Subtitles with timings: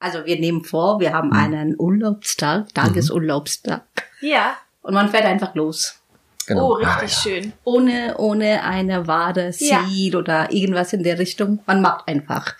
[0.00, 3.82] Also wir nehmen vor, wir haben einen Urlaubstag, Tagesurlaubstag.
[4.20, 4.56] Ja.
[4.82, 5.96] Und man fährt einfach los.
[6.52, 7.08] Oh, richtig Ah, ja.
[7.08, 7.52] schön.
[7.64, 9.84] Ohne, ohne eine Ware, Ja.
[9.86, 11.60] Ziel oder irgendwas in der Richtung.
[11.66, 12.56] Man macht einfach.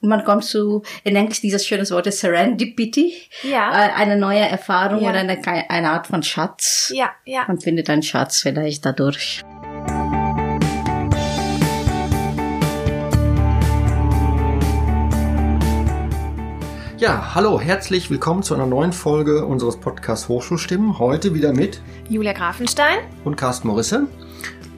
[0.00, 3.12] Und man kommt zu, in Englisch dieses schönes Wort ist Serendipity.
[3.42, 3.70] Ja.
[3.70, 5.10] Äh, Eine neue Erfahrung Ja.
[5.10, 5.38] oder eine,
[5.68, 6.90] eine Art von Schatz.
[6.94, 7.44] Ja, ja.
[7.46, 9.42] Man findet einen Schatz vielleicht dadurch.
[16.98, 20.98] Ja, hallo, herzlich willkommen zu einer neuen Folge unseres Podcasts Hochschulstimmen.
[20.98, 22.98] Heute wieder mit Julia Grafenstein.
[23.24, 24.06] und Carsten Morisse.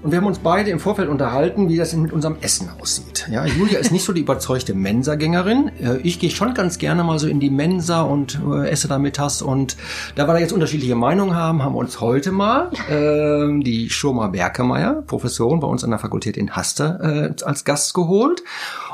[0.03, 3.27] Und wir haben uns beide im Vorfeld unterhalten, wie das mit unserem Essen aussieht.
[3.29, 5.73] Ja, Julia ist nicht so die überzeugte Mensagängerin.
[5.83, 8.99] Äh, Ich gehe schon ganz gerne mal so in die Mensa und äh, esse da
[8.99, 9.43] mittags.
[9.43, 9.77] Und
[10.15, 14.29] da wir da jetzt unterschiedliche Meinungen haben, haben wir uns heute mal ähm, die Schoma
[14.29, 18.45] Berkemeyer, Professorin bei uns an der Fakultät in Haste, äh, als Gast geholt.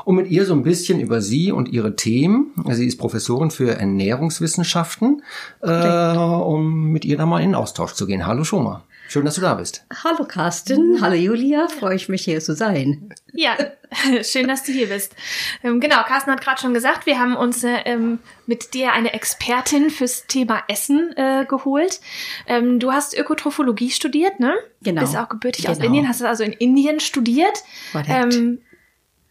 [0.05, 2.53] Und mit ihr so ein bisschen über sie und ihre Themen.
[2.71, 5.21] Sie ist Professorin für Ernährungswissenschaften,
[5.61, 8.25] äh, um mit ihr da mal in den Austausch zu gehen.
[8.25, 8.83] Hallo Schoma.
[9.13, 9.85] Schön, dass du da bist.
[10.03, 13.13] Hallo Carsten, hallo Julia, freue ich mich hier zu sein.
[13.31, 13.55] Ja,
[14.23, 15.15] schön, dass du hier bist.
[15.61, 19.13] Ähm, genau, Carsten hat gerade schon gesagt, wir haben uns äh, ähm, mit dir eine
[19.13, 21.99] Expertin fürs Thema Essen äh, geholt.
[22.47, 24.55] Ähm, du hast Ökotrophologie studiert, ne?
[24.81, 25.01] Genau.
[25.01, 25.89] Bist auch gebürtig aus Genau.
[25.89, 27.61] Indien, hast also in Indien studiert.
[28.07, 28.61] Ähm,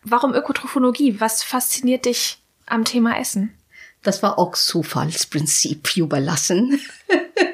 [0.05, 1.21] warum Ökotrophologie?
[1.21, 3.53] Was fasziniert dich am Thema Essen?
[4.05, 6.81] Das war auch Zufallsprinzip überlassen.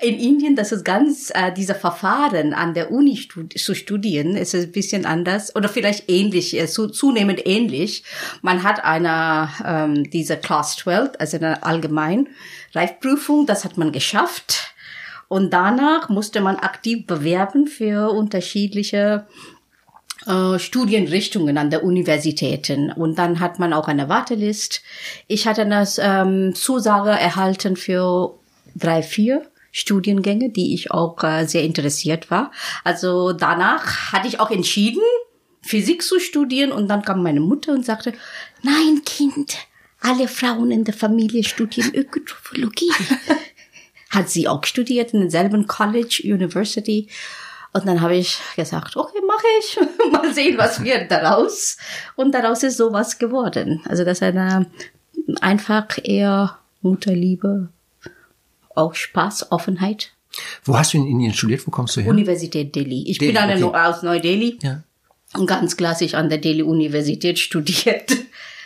[0.00, 4.54] In Indien, das ist ganz, äh, dieser Verfahren an der Uni stud zu studieren, ist
[4.54, 8.04] ein bisschen anders oder vielleicht ähnlich, äh, zu, zunehmend ähnlich.
[8.42, 12.28] Man hat eine, ähm, diese Class 12, also eine allgemein
[12.74, 14.74] Reifprüfung, das hat man geschafft.
[15.28, 19.26] Und danach musste man aktiv bewerben für unterschiedliche
[20.26, 22.92] äh, Studienrichtungen an der Universitäten.
[22.92, 24.82] Und dann hat man auch eine Wartelist.
[25.26, 28.34] Ich hatte das ähm, Zusage erhalten für
[28.74, 32.52] drei, vier Studiengänge, die ich auch äh, sehr interessiert war.
[32.84, 35.02] Also danach hatte ich auch entschieden,
[35.62, 36.70] Physik zu studieren.
[36.70, 38.12] Und dann kam meine Mutter und sagte,
[38.62, 39.56] nein, Kind,
[40.00, 42.92] alle Frauen in der Familie studieren Ökotrophologie.
[44.10, 47.08] hat sie auch studiert in demselben College, University.
[47.72, 49.78] Und dann habe ich gesagt, okay, mache ich.
[50.12, 51.78] Mal sehen, was wird daraus.
[52.16, 53.80] Und daraus ist sowas geworden.
[53.88, 54.66] Also das ist eine
[55.40, 57.70] einfach eher Mutterliebe,
[58.74, 60.12] auch Spaß, Offenheit.
[60.64, 61.66] Wo hast du in Indien studiert?
[61.66, 62.10] Wo kommst du her?
[62.10, 63.04] Universität Delhi.
[63.08, 63.78] Ich Delhi, bin okay.
[63.78, 64.82] aus Neu-Delhi ja.
[65.34, 68.12] und ganz klassisch an der Delhi-Universität studiert.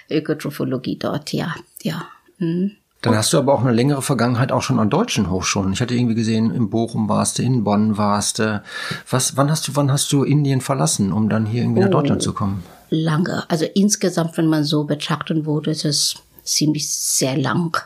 [0.08, 2.06] Ökotrophologie dort, ja, ja.
[2.38, 2.72] Mhm.
[3.02, 5.72] Dann hast du aber auch eine längere Vergangenheit auch schon an deutschen Hochschulen.
[5.72, 8.62] Ich hatte irgendwie gesehen, in Bochum warst du, in Bonn warst du.
[9.10, 12.22] Was, wann hast du, wann hast du Indien verlassen, um dann hier irgendwie nach Deutschland
[12.22, 12.64] zu kommen?
[12.90, 13.48] lange.
[13.48, 17.76] Also insgesamt, wenn man so betrachten würde, ist es ziemlich sehr lang.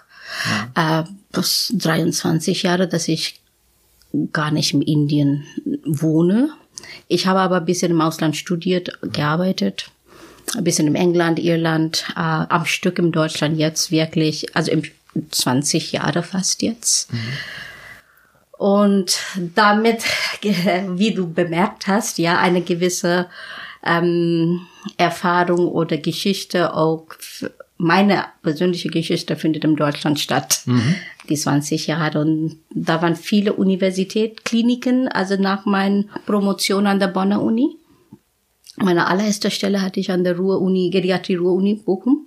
[0.74, 3.40] Äh, bis 23 Jahre, dass ich
[4.32, 5.44] gar nicht in Indien
[5.84, 6.50] wohne.
[7.08, 9.90] Ich habe aber ein bisschen im Ausland studiert, gearbeitet.
[10.56, 14.82] Ein bisschen in England, Irland, äh, am Stück in Deutschland jetzt wirklich, also im
[15.30, 17.10] 20 Jahre fast jetzt.
[18.58, 19.18] Und
[19.54, 20.04] damit,
[20.42, 23.28] wie du bemerkt hast, ja, eine gewisse
[23.84, 24.66] ähm,
[24.96, 27.06] Erfahrung oder Geschichte, auch
[27.80, 30.62] meine persönliche Geschichte findet in Deutschland statt.
[31.28, 32.20] Die 20 Jahre.
[32.20, 37.76] Und da waren viele Universitätskliniken, also nach meiner Promotion an der Bonner Uni.
[38.76, 42.26] Meine allererste Stelle hatte ich an der Ruhr-Uni, Geriatrie Ruhr-Uni Bochum.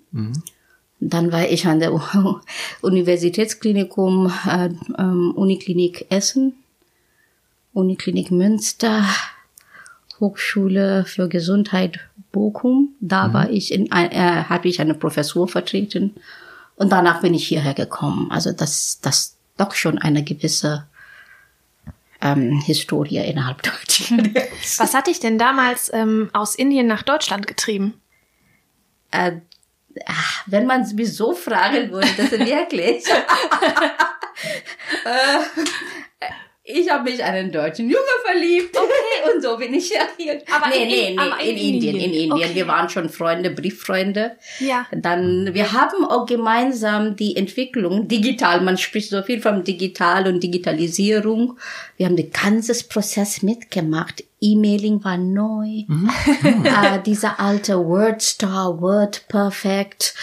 [1.00, 1.94] Dann war ich an der
[2.82, 6.54] Universitätsklinikum, äh, ähm, Uniklinik Essen,
[7.74, 9.04] Uniklinik Münster,
[10.20, 12.00] Hochschule für Gesundheit
[12.34, 12.96] Bochum.
[13.00, 16.16] Da war ich in, äh, habe ich eine Professur vertreten
[16.76, 18.30] und danach bin ich hierher gekommen.
[18.30, 20.86] Also das, das doch schon eine gewisse
[22.20, 24.80] ähm, Historie innerhalb Deutschlands.
[24.80, 27.94] Was hat dich denn damals ähm, aus Indien nach Deutschland getrieben?
[29.14, 29.40] äh,
[30.06, 33.06] ach, wenn man es mich so fragen würde, das ist wirklich.
[35.06, 35.40] äh,
[36.66, 38.76] ich habe mich an einen deutschen Junge verliebt.
[38.78, 39.34] Okay.
[39.36, 40.42] Und so bin ich ja hier.
[40.52, 42.24] Aber nee, in- nee, nee, aber in, in Indien, in Indien.
[42.32, 42.32] Indien.
[42.34, 42.56] Okay.
[42.56, 44.38] Wir waren schon Freunde, Brieffreunde.
[44.60, 44.86] Ja.
[44.92, 48.62] Dann, wir haben auch gemeinsam die Entwicklung digital.
[48.62, 51.58] Man spricht so viel von digital und Digitalisierung.
[51.98, 54.24] Wir haben den ganzen Prozess mitgemacht.
[54.44, 55.86] E-Mailing war neu.
[56.44, 60.14] äh, dieser alte WordStar, WordPerfect,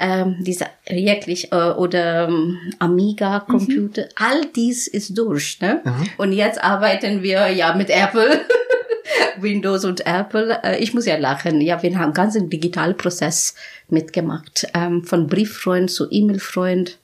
[0.00, 4.08] ähm, dieser wirklich, äh, oder ähm, Amiga Computer.
[4.16, 5.80] All dies ist durch, ne?
[6.16, 8.40] Und jetzt arbeiten wir ja mit Apple.
[9.40, 10.60] Windows und Apple.
[10.62, 11.60] Äh, ich muss ja lachen.
[11.60, 13.54] Ja, wir haben einen ganzen Digitalprozess
[13.88, 14.66] mitgemacht.
[14.74, 16.98] Ähm, von Brieffreund zu E-Mail-Freund.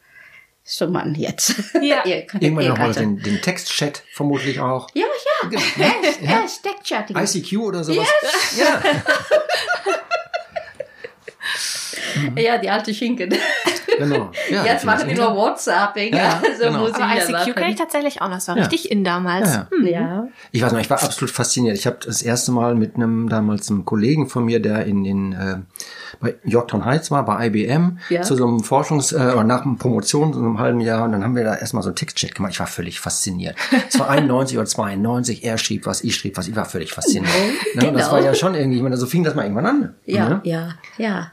[0.67, 1.55] So man jetzt.
[1.83, 2.03] Ja.
[2.07, 4.89] Ihr könnt- Irgendwann ihr noch mal kannte- den, den Textchat vermutlich auch.
[4.95, 5.49] Ja, ja.
[5.49, 5.63] Genau.
[5.77, 5.93] Ja,
[6.41, 7.17] ja, Steckchatting.
[7.17, 8.09] ICQ oder sowas.
[8.59, 8.83] Ja.
[12.37, 13.35] Ja, die alte Schinken.
[13.97, 14.33] Genau.
[14.51, 16.17] Ja, Jetzt machen die nur WhatsApping.
[16.17, 16.81] Ja, also genau.
[16.81, 18.35] muss ich Aber ICQ kenne ich tatsächlich auch noch.
[18.35, 18.63] Das war Ja.
[18.65, 19.55] richtig in damals.
[19.55, 19.79] Ja, ja.
[19.79, 19.87] Hm.
[19.87, 20.29] Ja.
[20.51, 21.77] Ich weiß noch, ich war absolut fasziniert.
[21.79, 25.33] Ich habe das erste Mal mit einem damals einem Kollegen von mir, der in, in
[25.35, 25.59] äh,
[26.19, 28.23] bei Yorktown Heights war, bei IBM, Ja.
[28.23, 31.23] zu so einem Forschungs- äh, oder nach einer Promotion, so einem halben Jahr, und dann
[31.23, 32.51] haben wir da erstmal so einen Textchat gemacht.
[32.51, 33.55] Ich war völlig fasziniert.
[33.89, 37.31] Es war 91 oder 92, er schrieb was, ich schrieb was, ich war völlig fasziniert.
[37.75, 38.11] Und das genau.
[38.11, 39.95] war ja schon irgendwie, ich meine, so fing das mal irgendwann an.
[40.05, 40.41] Ja, Ne?
[40.43, 40.69] ja,
[40.99, 41.31] ja.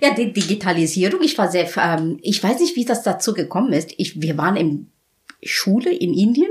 [0.00, 3.92] Ja, die Digitalisierung, ich war sehr, ähm, ich weiß nicht, wie das dazu gekommen ist.
[3.96, 4.90] Ich, wir waren in
[5.42, 6.50] Schule in Indien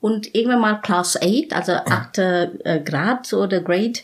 [0.00, 2.18] und irgendwann mal Class 8, also 8.
[2.18, 4.00] äh, Grad oder Grade,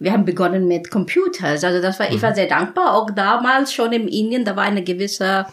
[0.00, 1.62] wir haben begonnen mit Computers.
[1.62, 2.94] Also das war, ich war sehr dankbar.
[2.94, 5.46] Auch damals schon in Indien, da war eine gewisse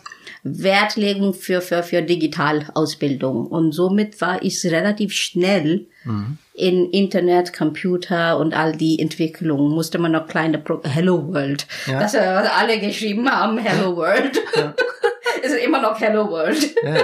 [0.44, 3.48] Wertlegung für, für, für Digitalausbildung.
[3.48, 5.88] Und somit war ich relativ schnell
[6.58, 9.72] in Internet, Computer und all die Entwicklungen.
[9.72, 11.68] Musste man noch kleine Pro Hello World.
[11.86, 12.00] Ja.
[12.00, 14.42] Das, was alle geschrieben haben, Hello World.
[15.44, 16.76] es ist immer noch Hello World.
[16.84, 16.96] Ja.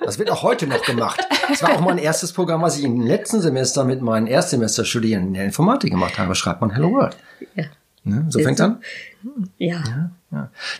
[0.00, 1.20] Das wird auch heute noch gemacht.
[1.48, 5.34] Das war auch mein erstes Programm, was ich im letzten Semester mit meinen Erstsemesterstudierenden in
[5.34, 6.34] der Informatik gemacht habe.
[6.34, 7.16] Schreibt man Hello World.
[7.56, 7.64] Ja.
[8.04, 8.26] Ne?
[8.28, 8.80] So fängt an.
[9.58, 9.82] Ja.
[9.86, 10.10] Ja.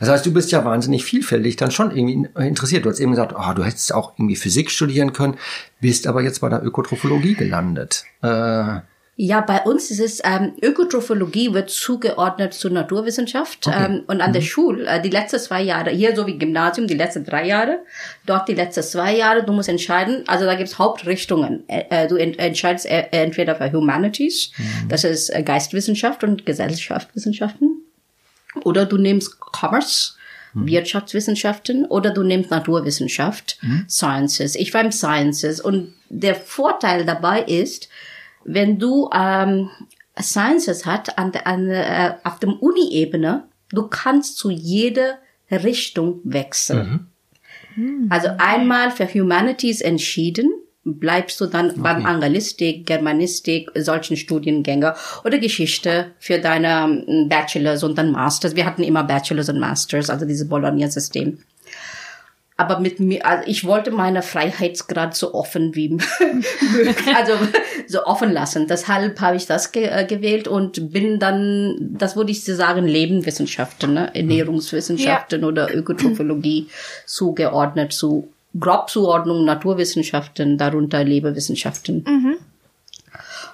[0.01, 2.85] Das heißt, du bist ja wahnsinnig vielfältig dann schon irgendwie interessiert.
[2.85, 5.37] Du hast eben gesagt, oh, du hättest auch irgendwie Physik studieren können,
[5.81, 8.05] bist aber jetzt bei der Ökotrophologie gelandet.
[8.23, 8.81] Äh,
[9.17, 13.69] Ja, bei uns ist es, ähm, Ökotrophologie wird zugeordnet zur Naturwissenschaft.
[13.73, 16.97] Ähm, und an der Schule, äh, die letzten zwei Jahre, hier so wie Gymnasium, die
[16.97, 17.79] letzten drei Jahre,
[18.27, 21.63] dort die letzten zwei Jahre, du musst entscheiden, also da gibt's Hauptrichtungen.
[21.69, 24.51] Äh, äh, du ent entscheidest äh, entweder für Humanities,
[24.89, 27.84] das ist äh, Geistwissenschaft und Gesellschaftswissenschaften,
[28.63, 30.15] oder du nimmst Commerce,
[30.55, 33.59] Wirtschaftswissenschaften oder du nimmst Naturwissenschaft,
[33.89, 34.55] Sciences.
[34.55, 35.61] Ich war im Sciences.
[35.61, 37.89] Und der Vorteil dabei ist,
[38.45, 39.71] wenn du ähm,
[40.21, 45.19] Sciences hat an, an, äh, auf dem Uni-Ebene, du kannst zu jeder
[45.51, 47.09] Richtung wechseln.
[48.09, 50.53] Also einmal für Humanities entschieden,
[50.85, 54.95] bleibst du dann beim Anglistik, Germanistik, solchen Studiengänge
[55.25, 58.55] oder Geschichte für deine ähm, Bachelors und dann Masters.
[58.55, 61.39] Wir hatten immer Bachelors und Masters, also dieses Bologna-System.
[62.57, 67.33] Aber mit mir, also ich wollte meine Freiheitsgrad so offen wie möglich, also
[67.89, 68.69] so offen lassen.
[68.69, 72.87] Deshalb habe ich das ge äh, gewählt und bin dann, das würde ich so sagen,
[72.87, 74.15] Lebenwissenschaften, ne?
[74.15, 76.69] Ernährungswissenschaften oder Ökotrophologie
[77.07, 82.05] zugeordnet zu grob Zuordnung Naturwissenschaften, darunter Lebewissenschaften.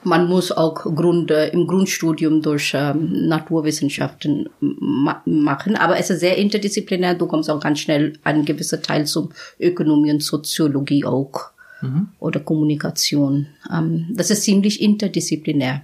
[0.02, 6.20] Man muss auch Grund, äh, im Grundstudium durch ähm, Naturwissenschaften ma machen, aber es ist
[6.20, 7.14] sehr interdisziplinär.
[7.14, 11.50] Du kommst auch ganz schnell einen gewissen Teil zum Ökonomie und Soziologie auch
[12.18, 13.46] oder Kommunikation.
[13.72, 15.82] Ähm, das ist ziemlich interdisziplinär.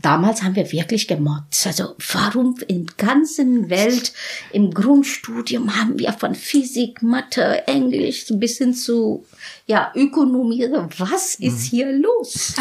[0.00, 1.66] Damals haben wir wirklich gemotzt.
[1.66, 4.12] Also warum in ganzen Welt
[4.52, 9.24] im Grundstudium haben wir von Physik, Mathe, Englisch bis hin zu
[9.66, 10.68] ja Ökonomie.
[10.98, 12.54] Was ist hier los?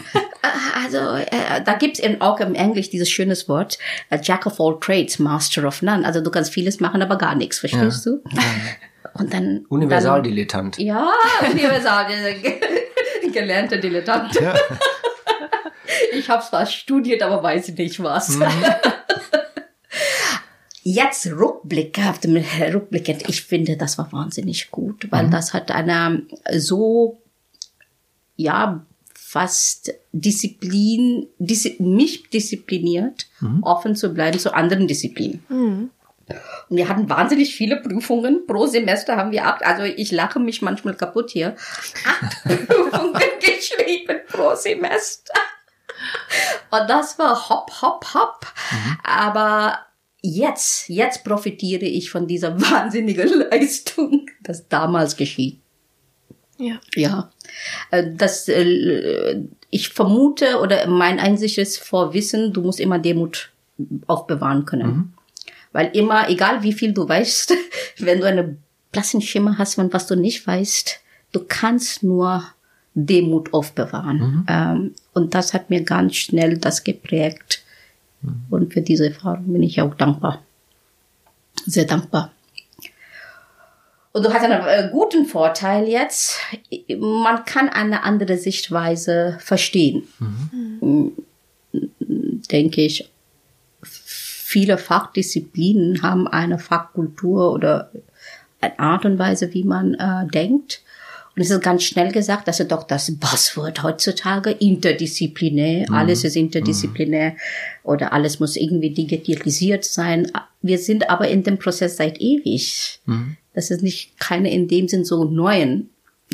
[0.74, 3.78] also äh, da gibt's eben auch im Englisch dieses schönes Wort
[4.10, 6.04] äh, Jack of all trades, Master of none.
[6.04, 7.58] Also du kannst vieles machen, aber gar nichts.
[7.58, 8.22] Verstehst du?
[9.14, 10.78] Und dann dann, Universaldilettant.
[10.78, 11.12] ja,
[11.50, 12.06] universal,
[13.32, 14.34] gelernter Dilettant.
[14.34, 14.54] Ja.
[16.12, 18.38] Ich habe zwar studiert, aber weiß nicht was.
[20.84, 23.28] Jetzt Rückblicke auf dem Rückblickend.
[23.28, 26.22] Ich finde, das war wahnsinnig gut, weil das hat eine
[26.56, 27.22] so,
[28.36, 33.26] ja, fast Disziplin, diszi mich diszipliniert,
[33.62, 35.90] offen zu bleiben zu anderen Disziplinen.
[36.68, 38.46] Und wir hatten wahnsinnig viele Prüfungen.
[38.46, 41.56] Pro Semester haben wir acht, also ich lache mich manchmal kaputt hier.
[42.06, 45.34] Acht Prüfungen geschrieben pro Semester.
[46.70, 48.46] Und das war hopp, hopp, hopp.
[49.04, 49.78] Aber
[50.22, 55.60] jetzt, jetzt profitiere ich von dieser wahnsinnigen Leistung, das damals geschieht.
[56.58, 56.80] Ja.
[56.94, 57.30] Ja,
[57.90, 63.50] Äh, das, äh, ich vermute oder mein Einsicht ist vor Wissen, du musst immer Demut
[64.06, 65.14] aufbewahren können.
[65.72, 67.54] Weil immer, egal wie viel du weißt,
[67.98, 68.56] wenn du eine
[68.92, 71.00] blassen Schimmer hast von was du nicht weißt,
[71.32, 72.44] du kannst nur
[72.94, 74.44] Demut aufbewahren.
[74.48, 77.62] Ähm, und das hat mir ganz schnell das geprägt.
[78.50, 80.42] Und für diese Erfahrung bin ich auch dankbar.
[81.66, 82.32] Sehr dankbar.
[84.12, 86.38] Und du hast einen äh, guten Vorteil jetzt.
[86.98, 90.06] Man kann eine andere Sichtweise verstehen.
[90.18, 91.12] Mhm.
[92.50, 93.10] Denke ich.
[93.82, 97.90] Viele Fachdisziplinen haben eine Fachkultur oder
[98.60, 100.82] eine Art und Weise, wie man äh, denkt.
[101.34, 105.94] Und es ist ganz schnell gesagt, dass ist doch das Buzzword heutzutage, interdisziplinär, mhm.
[105.94, 107.36] alles ist interdisziplinär mhm.
[107.84, 110.30] oder alles muss irgendwie digitalisiert sein.
[110.60, 113.00] Wir sind aber in dem Prozess seit ewig.
[113.06, 113.36] Mhm.
[113.54, 115.88] Das ist nicht keine in dem Sinn so neuen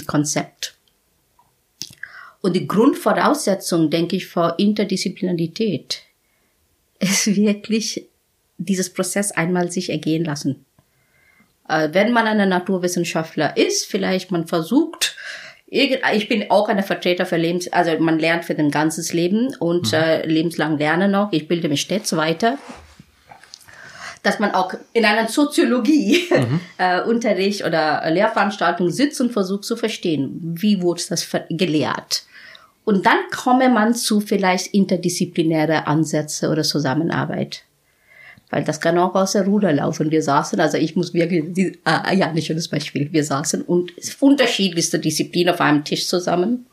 [0.07, 0.75] Konzept.
[2.41, 6.03] Und die Grundvoraussetzung, denke ich, für Interdisziplinarität
[6.99, 8.07] ist wirklich
[8.59, 10.65] dieses Prozess einmal sich ergehen lassen.
[11.69, 15.17] Äh, wenn man ein Naturwissenschaftler ist, vielleicht man versucht,
[15.71, 19.93] ich bin auch eine Vertreter für Lebens, also man lernt für den ganzes Leben und
[19.93, 19.99] mhm.
[19.99, 21.33] äh, lebenslang lernen noch.
[21.33, 22.59] Ich bilde mich stets weiter
[24.23, 26.61] dass man auch in einer Soziologie mhm.
[26.79, 32.25] äh, Unterricht oder Lehrveranstaltung sitzt und versucht zu verstehen, wie wurde das gelehrt.
[32.85, 37.63] Und dann komme man zu vielleicht interdisziplinäre Ansätze oder Zusammenarbeit.
[38.51, 40.11] Weil das kann auch aus der Ruder laufen.
[40.11, 43.13] Wir saßen, also ich muss wirklich, äh, ja, nicht schönes Beispiel.
[43.13, 46.67] Wir saßen und unterschiedlichste Disziplinen auf einem Tisch zusammen.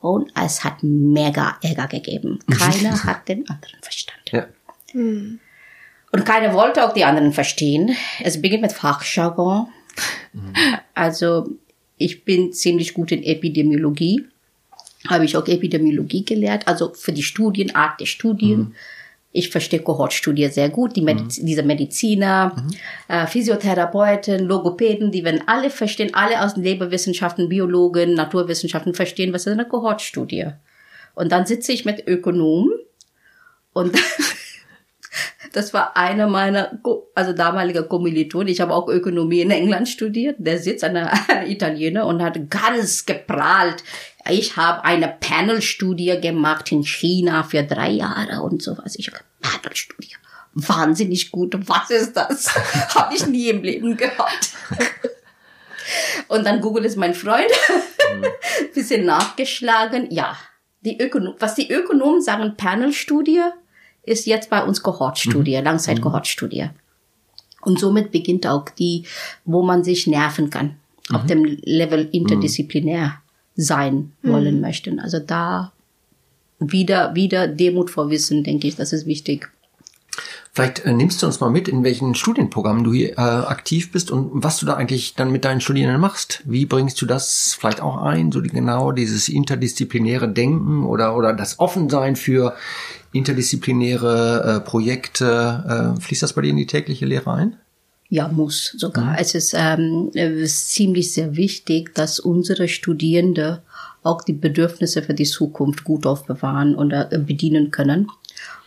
[0.00, 2.38] Und es hat mega Ärger gegeben.
[2.50, 4.30] Keiner hat den anderen verstanden.
[4.30, 4.46] Ja.
[4.92, 5.40] Hm.
[6.12, 7.94] Und keiner wollte auch die anderen verstehen.
[8.22, 9.68] Es beginnt mit Fachjargon.
[10.32, 10.52] Mhm.
[10.94, 11.50] Also
[11.96, 14.26] ich bin ziemlich gut in Epidemiologie.
[15.06, 18.58] Habe ich auch Epidemiologie gelehrt, also für die Studien, Art der Studien.
[18.58, 18.74] Mhm.
[19.32, 20.96] Ich verstehe Kohortstudie sehr gut.
[20.96, 21.46] Die Mediz mhm.
[21.46, 22.74] diese Mediziner, mhm.
[23.08, 29.46] äh, Physiotherapeuten, Logopäden, die werden alle verstehen, alle aus den Lebenswissenschaften, Biologen, Naturwissenschaften verstehen, was
[29.46, 30.48] ist eine Kohortstudie.
[31.14, 32.70] Und dann sitze ich mit Ökonomen
[33.72, 33.96] und
[35.52, 36.78] Das war einer meiner,
[37.14, 38.48] also damaliger Kommilitonen.
[38.48, 40.36] Ich habe auch Ökonomie in England studiert.
[40.38, 41.08] Der sitzt ein
[41.46, 43.82] Italiener und hat ganz geprahlt.
[44.28, 48.94] Ich habe eine Panelstudie gemacht in China für drei Jahre und sowas.
[48.96, 50.16] Ich habe Panelstudie.
[50.54, 51.56] Wahnsinnig gut.
[51.68, 52.54] Was ist das?
[52.94, 54.50] habe ich nie im Leben gehört.
[56.28, 57.50] und dann Google ist mein Freund.
[58.14, 58.26] Mhm.
[58.74, 60.10] Bisschen nachgeschlagen.
[60.10, 60.36] Ja,
[60.80, 63.42] die Ökonom was die Ökonomen sagen, Panelstudie
[64.04, 65.64] ist jetzt bei uns Kohortstudie, mhm.
[65.64, 66.70] Langzeit-Kohortstudie.
[67.62, 69.04] Und somit beginnt auch die,
[69.44, 70.76] wo man sich nerven kann,
[71.08, 71.16] mhm.
[71.16, 73.20] auf dem Level interdisziplinär
[73.56, 74.60] sein wollen mhm.
[74.60, 75.00] möchten.
[75.00, 75.72] Also da
[76.58, 79.50] wieder, wieder Demut vor Wissen, denke ich, das ist wichtig.
[80.52, 84.10] Vielleicht äh, nimmst du uns mal mit, in welchen Studienprogrammen du hier äh, aktiv bist
[84.10, 86.42] und was du da eigentlich dann mit deinen Studierenden machst.
[86.44, 91.32] Wie bringst du das vielleicht auch ein, so die, genau dieses interdisziplinäre Denken oder, oder
[91.32, 92.54] das Offensein für
[93.12, 95.94] interdisziplinäre äh, Projekte.
[95.96, 97.56] Äh, fließt das bei dir in die tägliche Lehre ein?
[98.08, 99.12] Ja, muss sogar.
[99.12, 99.16] Mhm.
[99.18, 100.10] Es ist, ähm,
[100.46, 103.62] ziemlich sehr wichtig, dass unsere Studierende
[104.02, 108.08] auch die Bedürfnisse für die Zukunft gut aufbewahren und äh, bedienen können.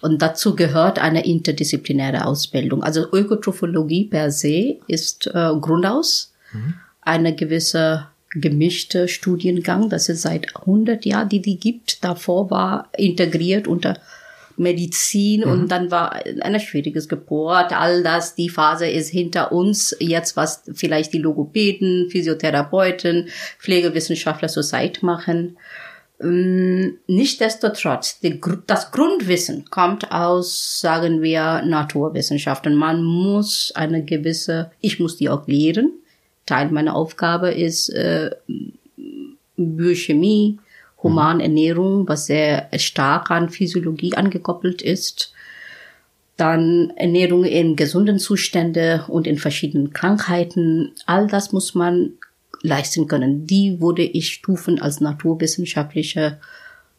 [0.01, 2.83] Und dazu gehört eine interdisziplinäre Ausbildung.
[2.83, 6.73] Also Ökotrophologie per se ist äh, Grundaus mhm.
[7.01, 12.03] eine gewisse gemischte Studiengang, das es seit 100 Jahren, die die gibt.
[12.03, 13.99] Davor war integriert unter
[14.57, 15.51] Medizin mhm.
[15.51, 19.95] und dann war ein schwieriges Geburt, all das, die Phase ist hinter uns.
[19.99, 25.57] Jetzt, was vielleicht die Logopäden, Physiotherapeuten, Pflegewissenschaftler so Zeit machen.
[26.23, 28.19] Ähm, nichtsdestotrotz,
[28.67, 32.75] das Grundwissen kommt aus, sagen wir, Naturwissenschaften.
[32.75, 35.91] Man muss eine gewisse, ich muss die auch lehren.
[36.45, 38.31] Teil meiner Aufgabe ist äh,
[39.57, 40.59] Biochemie,
[41.01, 45.33] Humanernährung, was sehr stark an Physiologie angekoppelt ist.
[46.37, 50.93] Dann Ernährung in gesunden Zustände und in verschiedenen Krankheiten.
[51.05, 52.13] All das muss man
[52.63, 53.45] leisten können.
[53.45, 56.39] Die würde ich stufen als naturwissenschaftliche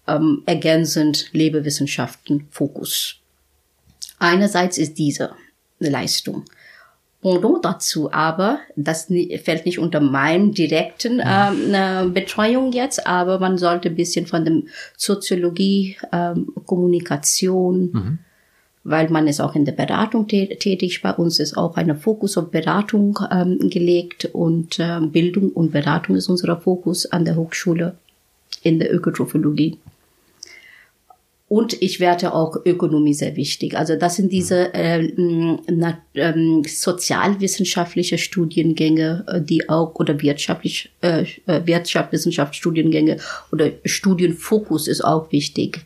[0.06, 3.16] ähm, ergänzend Lebewissenschaften Fokus.
[4.18, 5.32] Einerseits ist diese
[5.80, 6.44] Leistung.
[7.22, 13.56] Pendant dazu aber, das fällt nicht unter meinen direkten ähm, äh, Betreuung jetzt, aber man
[13.56, 14.68] sollte ein bisschen von dem
[14.98, 18.18] Soziologie, ähm, Kommunikation, mhm.
[18.84, 21.00] Weil man ist auch in der Beratung tätig.
[21.02, 26.16] Bei uns ist auch ein Fokus auf Beratung ähm, gelegt und äh, Bildung und Beratung
[26.16, 27.96] ist unser Fokus an der Hochschule
[28.62, 29.78] in der Ökotrophologie.
[31.48, 33.76] Und ich werte auch Ökonomie sehr wichtig.
[33.76, 35.12] Also das sind diese äh,
[35.68, 43.18] na, ähm, sozialwissenschaftliche Studiengänge, äh, die auch oder wirtschaftlich äh, äh Wirtschaftswissenschaftsstudiengänge
[43.52, 45.84] oder Studienfokus ist auch wichtig.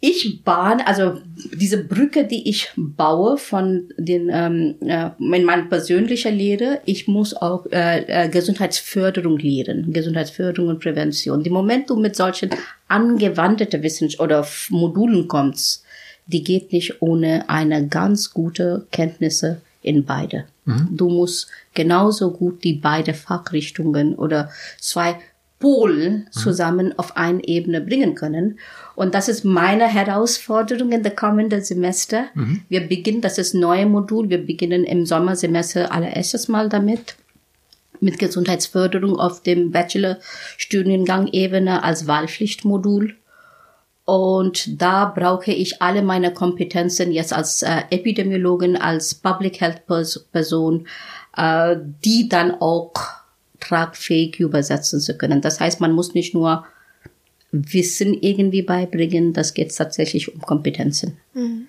[0.00, 1.18] Ich bahne, also
[1.52, 7.34] diese Brücke, die ich baue von den ähm, äh, in meiner persönlichen Lehre, ich muss
[7.34, 11.42] auch äh, äh, Gesundheitsförderung lehren, Gesundheitsförderung und Prävention.
[11.42, 12.50] Die Moment du mit solchen
[12.86, 15.84] angewandten Wissenschaft oder Modulen kommst,
[16.26, 20.44] die geht nicht ohne eine ganz gute Kenntnisse in beide.
[20.64, 20.90] Mhm.
[20.92, 25.16] Du musst genauso gut die beide Fachrichtungen oder zwei
[25.58, 26.26] Pol mhm.
[26.30, 28.58] zusammen auf eine Ebene bringen können.
[28.98, 32.24] Und das ist meine Herausforderung in der kommenden Semester.
[32.34, 32.62] Mhm.
[32.68, 37.14] Wir beginnen, das ist neue Modul, wir beginnen im Sommersemester allererstes Mal damit
[38.00, 43.14] mit Gesundheitsförderung auf dem Bachelor-Studiengang-Ebene als Wahlpflichtmodul.
[44.04, 49.82] Und da brauche ich alle meine Kompetenzen jetzt als äh, Epidemiologin, als Public Health
[50.32, 50.88] Person,
[51.36, 52.94] äh, die dann auch
[53.60, 55.40] tragfähig übersetzen zu können.
[55.40, 56.64] Das heißt, man muss nicht nur
[57.50, 61.16] Wissen irgendwie beibringen, das geht tatsächlich um Kompetenzen.
[61.34, 61.66] Mhm.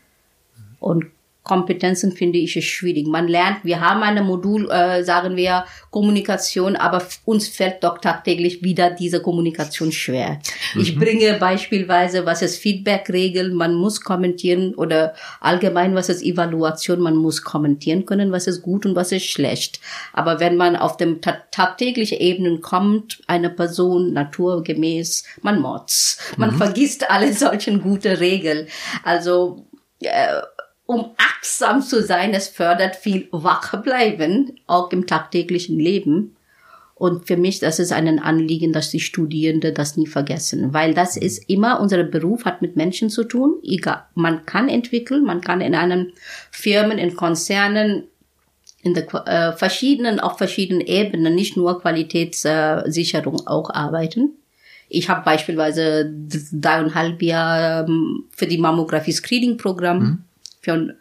[0.80, 1.06] Und
[1.50, 3.08] Kompetenzen finde ich ist schwierig.
[3.08, 8.62] Man lernt, wir haben eine Modul, äh, sagen wir, Kommunikation, aber uns fällt doch tagtäglich
[8.62, 10.40] wieder diese Kommunikation schwer.
[10.76, 10.82] Mhm.
[10.82, 17.16] Ich bringe beispielsweise, was ist Feedback-Regel, man muss kommentieren oder allgemein, was ist Evaluation, man
[17.16, 19.80] muss kommentieren können, was ist gut und was ist schlecht.
[20.14, 26.52] Aber wenn man auf dem ta tagtäglichen Ebenen kommt, eine Person naturgemäß, man motz, man
[26.52, 26.58] mhm.
[26.58, 28.68] vergisst alle solchen gute Regeln.
[29.04, 29.66] Also,
[30.02, 30.42] äh,
[30.90, 36.36] um achtsam zu sein, es fördert viel wache bleiben, auch im tagtäglichen Leben.
[36.96, 41.16] Und für mich, das ist ein Anliegen, dass die Studierenden das nie vergessen, weil das
[41.16, 43.60] ist immer, unser Beruf hat mit Menschen zu tun.
[43.64, 46.12] Egal, man kann entwickeln, man kann in einem
[46.50, 48.06] Firmen, in Konzernen,
[48.82, 54.32] in der äh, verschiedenen, auf verschiedenen Ebenen, nicht nur Qualitätssicherung auch arbeiten.
[54.88, 56.12] Ich habe beispielsweise
[56.52, 60.24] dreieinhalb Jahre ähm, für die Mammographie-Screening-Programm mhm
[60.62, 60.96] für,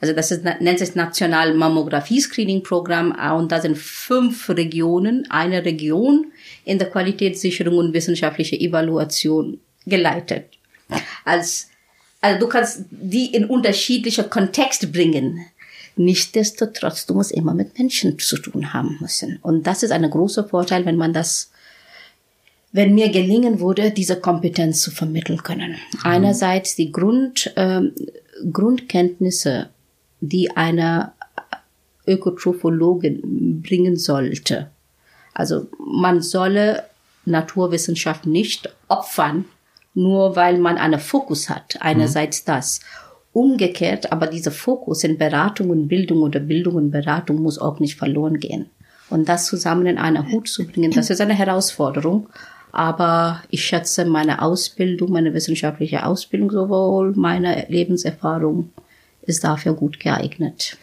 [0.00, 5.26] also das ist, nennt sich National Mammographie Screening Programm äh, und da sind fünf Regionen,
[5.30, 6.32] eine Region
[6.64, 10.46] in der Qualitätssicherung und wissenschaftliche Evaluation geleitet.
[11.24, 11.68] Als,
[12.20, 15.44] also du kannst die in unterschiedliche Kontexte bringen.
[15.96, 19.38] Nichtsdestotrotz, du musst immer mit Menschen zu tun haben müssen.
[19.42, 21.50] Und das ist ein großer Vorteil, wenn man das
[22.72, 25.70] wenn mir gelingen würde, diese Kompetenz zu vermitteln können.
[25.70, 26.00] Mhm.
[26.02, 27.80] Einerseits die Grund, äh,
[28.52, 29.68] Grundkenntnisse,
[30.20, 31.12] die eine
[32.06, 34.70] Ökotrophologin bringen sollte.
[35.34, 36.84] Also man solle
[37.24, 39.44] Naturwissenschaft nicht opfern,
[39.94, 41.76] nur weil man einen Fokus hat.
[41.80, 42.80] Einerseits das.
[43.32, 47.96] Umgekehrt, aber dieser Fokus in Beratung und Bildung oder Bildung und Beratung muss auch nicht
[47.96, 48.70] verloren gehen.
[49.10, 52.28] Und das zusammen in einer Hut zu bringen, das ist eine Herausforderung.
[52.72, 58.70] Aber ich schätze meine Ausbildung, meine wissenschaftliche Ausbildung sowohl, meine Lebenserfahrung
[59.22, 60.76] ist dafür gut geeignet.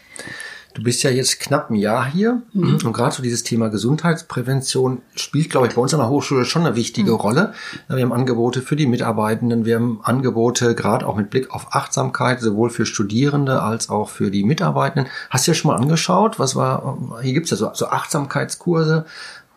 [0.76, 2.80] Du bist ja jetzt knapp ein Jahr hier mhm.
[2.84, 6.66] und gerade so dieses Thema Gesundheitsprävention spielt, glaube ich, bei uns an der Hochschule schon
[6.66, 7.18] eine wichtige mhm.
[7.18, 7.54] Rolle.
[7.88, 12.42] Wir haben Angebote für die Mitarbeitenden, wir haben Angebote gerade auch mit Blick auf Achtsamkeit,
[12.42, 15.10] sowohl für Studierende als auch für die Mitarbeitenden.
[15.30, 19.06] Hast du ja schon mal angeschaut, was war, hier gibt's ja so, so Achtsamkeitskurse,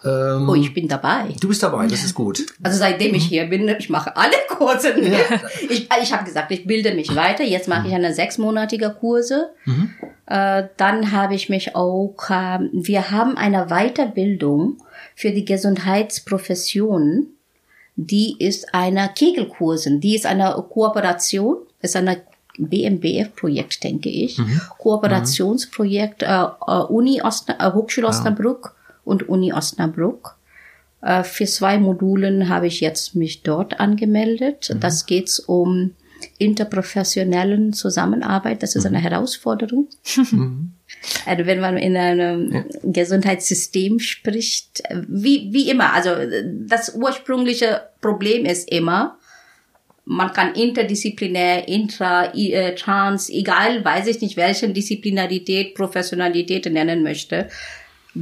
[0.05, 1.35] ähm, oh, ich bin dabei.
[1.41, 2.47] Du bist dabei, das ist gut.
[2.63, 4.95] Also seitdem ich hier bin, ich mache alle Kurse.
[5.01, 5.19] Ja.
[5.71, 7.43] Ich, ich habe gesagt, ich bilde mich weiter.
[7.43, 9.51] Jetzt mache ich eine sechsmonatige Kurse.
[9.65, 9.91] Mhm.
[10.27, 14.79] Äh, dann habe ich mich auch, äh, wir haben eine Weiterbildung
[15.15, 17.27] für die Gesundheitsprofession.
[17.97, 20.01] Die ist eine Kegelkursen.
[20.01, 22.23] Die ist eine Kooperation, ist eine
[22.59, 24.39] BMBF-Projekt, denke ich.
[24.39, 24.61] Mhm.
[24.79, 28.11] Kooperationsprojekt äh, äh Uni Osna äh, Hochschule ah.
[28.11, 28.75] Osnabrück
[29.09, 30.37] und Uni Osnabrück.
[31.03, 34.71] Äh, für zwei Modulen habe ich jetzt mich dort angemeldet.
[34.73, 34.81] Mhm.
[34.81, 35.95] Das geht um
[36.39, 38.63] interprofessionellen Zusammenarbeit.
[38.63, 39.03] Das ist eine mhm.
[39.03, 39.89] Herausforderung.
[40.17, 40.73] Mhm.
[41.27, 42.65] Also wenn man in einem ja.
[42.83, 46.11] Gesundheitssystem spricht, wie, wie immer, also
[46.67, 49.19] das ursprüngliche Problem ist immer,
[50.07, 57.49] man kann interdisziplinär, intra, äh, trans, egal, weiß ich nicht, welche Disziplinarität, Professionalität nennen möchte,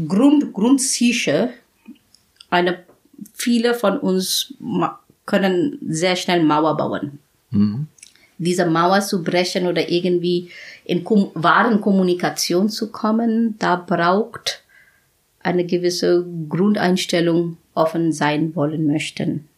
[0.08, 1.50] Grund, grundsicher.
[2.50, 2.84] Eine,
[3.32, 4.54] viele von uns
[5.24, 7.18] können sehr schnell Mauer bauen.
[7.50, 7.88] Mhm.
[8.38, 10.50] Diese Mauer zu brechen oder irgendwie
[10.84, 14.62] in kom wahren Kommunikation zu kommen, da braucht
[15.40, 19.48] eine gewisse Grundeinstellung offen sein wollen möchten.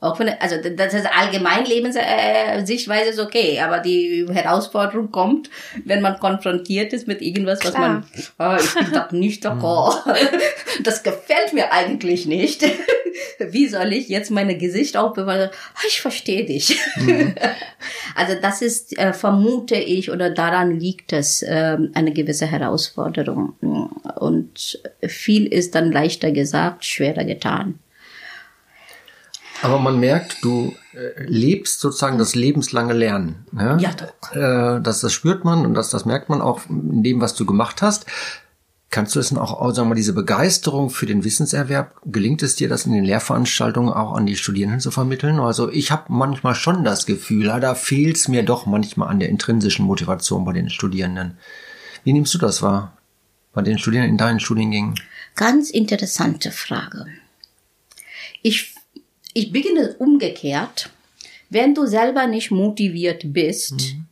[0.00, 5.50] Auch wenn, also das ist allgemein Lebenssichtweise äh, ist okay, aber die Herausforderung kommt,
[5.84, 8.04] wenn man konfrontiert ist mit irgendwas, was Klar.
[8.38, 9.98] man, oh, ich bin doch nicht d'accord.
[10.82, 12.64] das gefällt mir eigentlich nicht.
[13.38, 15.50] wie soll ich jetzt meine Gesicht aufbewahren?
[15.52, 16.78] Oh, ich verstehe dich.
[16.96, 17.34] Mhm.
[18.14, 23.54] also das ist, äh, vermute ich, oder daran liegt es, äh, eine gewisse Herausforderung.
[24.18, 27.78] Und viel ist dann leichter gesagt, schwerer getan.
[29.62, 33.46] Aber man merkt, du äh, lebst sozusagen das lebenslange Lernen.
[33.52, 34.34] Ja, ja doch.
[34.34, 37.44] Äh, das, das spürt man und das, das merkt man auch in dem, was du
[37.44, 38.06] gemacht hast.
[38.90, 42.56] Kannst du es denn auch, sagen wir mal, diese Begeisterung für den Wissenserwerb, gelingt es
[42.56, 45.38] dir, das in den Lehrveranstaltungen auch an die Studierenden zu vermitteln?
[45.38, 49.28] Also ich habe manchmal schon das Gefühl, da fehlt es mir doch manchmal an der
[49.28, 51.38] intrinsischen Motivation bei den Studierenden.
[52.02, 52.96] Wie nimmst du das wahr
[53.52, 54.96] bei den Studierenden in deinen Studiengängen?
[55.36, 57.06] Ganz interessante Frage.
[58.42, 58.74] Ich,
[59.34, 60.90] ich beginne umgekehrt.
[61.48, 64.06] Wenn du selber nicht motiviert bist, mhm.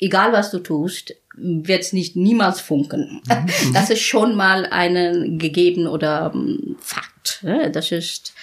[0.00, 3.22] egal was du tust, wird es nicht niemals funken.
[3.26, 3.72] Mhm.
[3.72, 7.40] Das ist schon mal einen gegeben oder ähm, Fakt.
[7.42, 7.70] Ne?
[7.70, 8.34] Das ist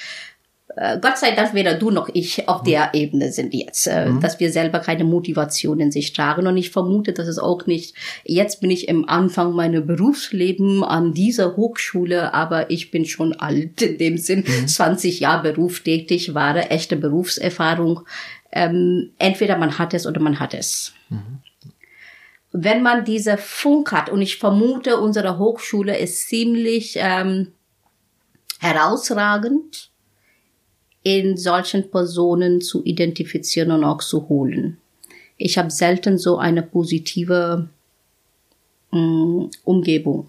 [0.76, 2.90] Gott sei Dank weder du noch ich auf der mhm.
[2.94, 4.22] Ebene sind jetzt, äh, mhm.
[4.22, 6.46] dass wir selber keine Motivation in sich tragen.
[6.48, 11.14] Und ich vermute, dass es auch nicht, jetzt bin ich im Anfang meiner Berufsleben an
[11.14, 14.68] dieser Hochschule, aber ich bin schon alt in dem Sinn, mhm.
[14.68, 18.02] 20 Jahre berufstätig, wahre, echte Berufserfahrung.
[18.52, 20.94] Ähm, entweder man hat es oder man hat es.
[21.10, 21.40] Mhm
[22.52, 27.52] wenn man diese Funk hat, und ich vermute, unsere Hochschule ist ziemlich ähm,
[28.60, 29.89] herausragend,
[31.04, 34.78] in solchen Personen zu identifizieren und auch zu holen.
[35.38, 37.70] Ich habe selten so eine positive
[38.92, 40.28] äh, Umgebung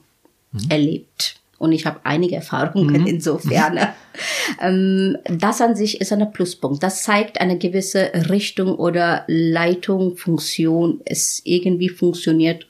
[0.52, 0.70] mhm.
[0.70, 1.36] erlebt.
[1.58, 3.06] Und ich habe einige Erfahrungen mhm.
[3.06, 3.78] insofern.
[4.60, 6.82] ähm, das an sich ist ein Pluspunkt.
[6.82, 11.00] Das zeigt eine gewisse Richtung oder Leitung, Funktion.
[11.04, 12.66] Es irgendwie funktioniert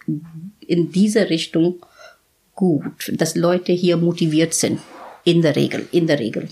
[0.67, 1.77] in diese Richtung
[2.55, 4.81] gut, dass Leute hier motiviert sind.
[5.25, 6.49] In der Regel, in der Regel.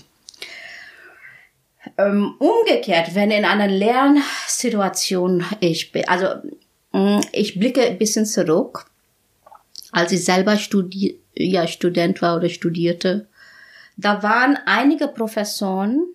[1.99, 6.27] Ähm, umgekehrt, wenn in einer Lernsituation ich bin, also
[6.93, 8.85] mm, ich blicke ein bisschen zurück,
[9.91, 13.27] als ich selber studiere ja, Student war oder studierte,
[13.97, 16.05] da waren einige Professoren,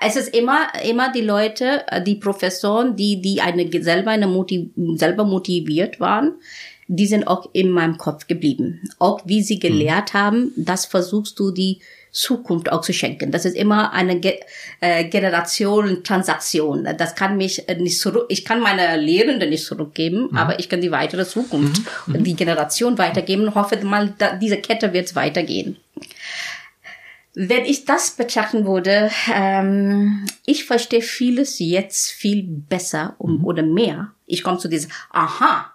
[0.00, 5.24] es ist immer, immer die Leute, die Professoren, die, die eine, selber eine motiv, selber
[5.24, 6.34] motiviert waren,
[6.88, 8.82] die sind auch in meinem Kopf geblieben.
[8.98, 10.18] Auch wie sie gelehrt mhm.
[10.18, 11.80] haben, das versuchst du die
[12.16, 13.30] Zukunft auch zu schenken.
[13.30, 14.40] Das ist immer eine Ge
[14.80, 16.88] äh, Generation Transaktion.
[16.96, 20.36] Das kann mich nicht zurück, ich kann meine Lehrenden nicht zurückgeben, mhm.
[20.36, 22.14] aber ich kann die weitere Zukunft mhm.
[22.14, 25.76] und die Generation weitergeben und hoffe mal, diese Kette wird weitergehen.
[27.34, 33.44] Wenn ich das betrachten würde, ähm, ich verstehe vieles jetzt viel besser um, mhm.
[33.44, 34.12] oder mehr.
[34.24, 35.70] Ich komme zu diesem, aha,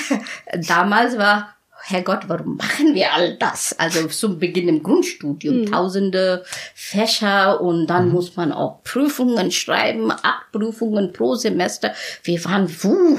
[0.66, 3.78] damals war Herrgott, warum machen wir all das?
[3.78, 5.72] Also zum Beginn im Grundstudium, mhm.
[5.72, 8.12] tausende Fächer und dann mhm.
[8.12, 11.92] muss man auch Prüfungen schreiben, acht Prüfungen pro Semester.
[12.22, 13.18] Wir waren wuh,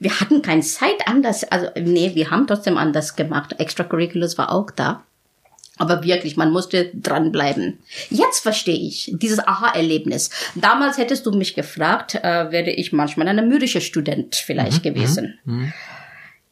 [0.00, 3.58] wir hatten keine Zeit anders, also nee, wir haben trotzdem anders gemacht.
[3.58, 5.04] Extracurriculars war auch da.
[5.76, 7.80] Aber wirklich, man musste dranbleiben.
[8.08, 10.30] Jetzt verstehe ich dieses Aha-Erlebnis.
[10.54, 14.88] Damals hättest du mich gefragt, äh, werde ich manchmal ein mürrischer Student vielleicht mhm.
[14.94, 15.38] gewesen.
[15.44, 15.72] Mhm.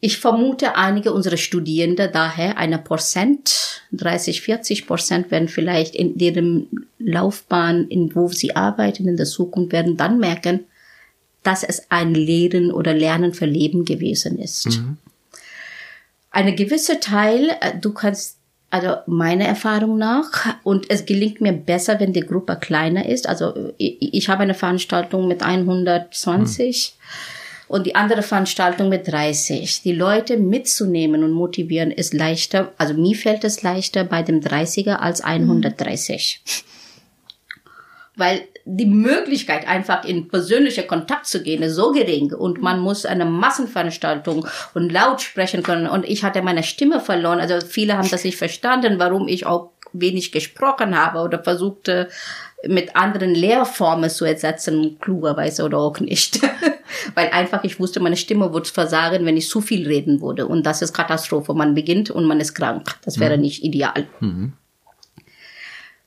[0.05, 6.67] Ich vermute, einige unserer Studierende daher eine Prozent, 30, 40 Prozent werden vielleicht in ihrem
[6.99, 10.65] Laufbahn, in wo sie arbeiten in der Zukunft, werden dann merken,
[11.41, 14.65] dass es ein Lehren oder Lernen für Leben gewesen ist.
[14.65, 14.97] Mhm.
[16.31, 18.39] Eine gewisse Teil, äh, du kannst
[18.71, 20.57] also meiner Erfahrung nach.
[20.63, 23.29] Und es gelingt mir besser, wenn die Gruppe kleiner ist.
[23.29, 26.97] Also ich, ich habe eine Veranstaltung mit 120.
[26.97, 29.81] Mhm und die andere Veranstaltung mit 30.
[29.81, 34.95] Die Leute mitzunehmen und motivieren ist leichter, also mir fällt es leichter bei dem 30er
[34.95, 36.41] als 130.
[36.45, 36.73] Mhm.
[38.15, 43.05] Weil die Möglichkeit, einfach in persönlicher Kontakt zu gehen, ist so gering und man muss
[43.05, 45.87] eine Massenveranstaltung und laut sprechen können.
[45.87, 47.39] Und ich hatte meine Stimme verloren.
[47.39, 52.09] Also viele haben das nicht verstanden, warum ich auch wenig gesprochen habe oder versuchte,
[52.67, 56.39] mit anderen Lehrformen zu ersetzen, klugerweise oder auch nicht.
[57.15, 60.47] Weil einfach ich wusste, meine Stimme wird versagen, wenn ich zu viel reden würde.
[60.47, 61.53] Und das ist Katastrophe.
[61.53, 62.95] Man beginnt und man ist krank.
[63.03, 63.41] Das wäre mhm.
[63.41, 64.07] nicht ideal.
[64.19, 64.53] Mhm.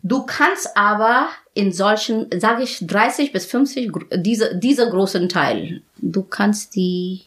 [0.03, 6.23] Du kannst aber in solchen, sage ich, 30 bis 50, diese, dieser großen Teil, du
[6.23, 7.23] kannst die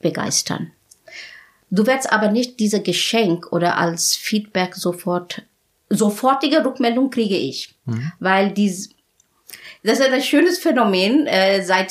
[0.00, 0.70] begeistern.
[1.70, 5.42] Du wirst aber nicht diese Geschenk oder als Feedback sofort
[5.94, 8.12] sofortige Rückmeldung kriege ich, mhm.
[8.18, 8.90] weil dies,
[9.82, 11.26] das ist ein schönes Phänomen.
[11.26, 11.90] Äh, seit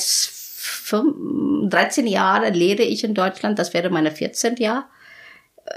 [0.90, 4.56] 13 Jahren lehre ich in Deutschland, das wäre meine 14.
[4.56, 4.88] Jahr.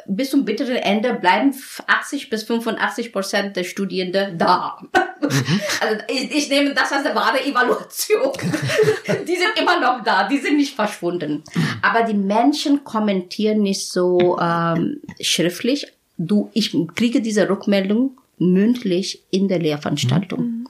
[0.07, 1.53] bis zum bitteren Ende bleiben
[1.87, 4.77] 80 bis 85 Prozent der Studierenden da.
[4.81, 4.89] Mhm.
[5.81, 8.31] Also ich, ich, nehme das als eine wahre Evaluation.
[9.27, 11.43] die sind immer noch da, die sind nicht verschwunden.
[11.81, 15.94] Aber die Menschen kommentieren nicht so ähm, schriftlich.
[16.17, 20.39] Du, ich kriege diese Rückmeldung mündlich in der Lehrveranstaltung.
[20.39, 20.67] Mhm.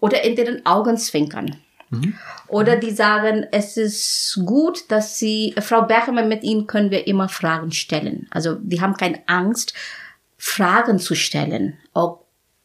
[0.00, 1.56] Oder in deren Augenzwinkern.
[1.90, 2.14] Mhm.
[2.48, 7.28] Oder die sagen, es ist gut, dass sie, Frau Bergmann, mit Ihnen können wir immer
[7.28, 8.26] Fragen stellen.
[8.30, 9.74] Also die haben keine Angst,
[10.36, 11.78] Fragen zu stellen.
[11.94, 12.20] Auch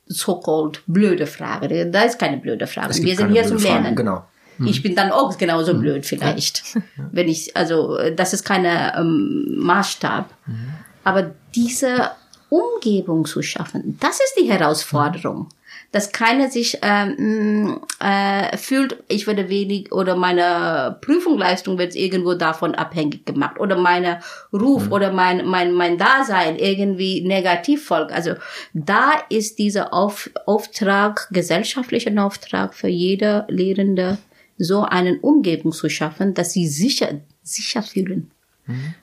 [0.06, 1.90] so-called blöde Frage.
[1.90, 2.96] Da ist keine blöde Frage.
[3.02, 3.84] Wir sind hier zum Lernen.
[3.84, 4.26] Fragen, genau.
[4.58, 4.68] Mhm.
[4.68, 5.80] Ich bin dann auch genauso mhm.
[5.80, 6.76] blöd vielleicht.
[6.76, 6.82] Ja.
[7.12, 10.30] Wenn ich, also das ist keine ähm, Maßstab.
[10.46, 10.74] Mhm.
[11.04, 12.12] Aber diese
[12.50, 15.50] Umgebung zu schaffen, das ist die Herausforderung
[15.94, 22.74] dass keiner sich ähm, äh, fühlt, ich werde wenig oder meine Prüfungsleistung wird irgendwo davon
[22.74, 24.20] abhängig gemacht oder meine
[24.52, 24.92] Ruf mhm.
[24.92, 28.12] oder mein, mein, mein Dasein irgendwie negativ folgt.
[28.12, 28.34] Also
[28.74, 34.18] da ist dieser Auf, Auftrag, gesellschaftlichen Auftrag für jede Lehrende,
[34.58, 38.32] so einen Umgebung zu schaffen, dass sie sicher, sicher fühlen.
[38.66, 38.96] Mhm.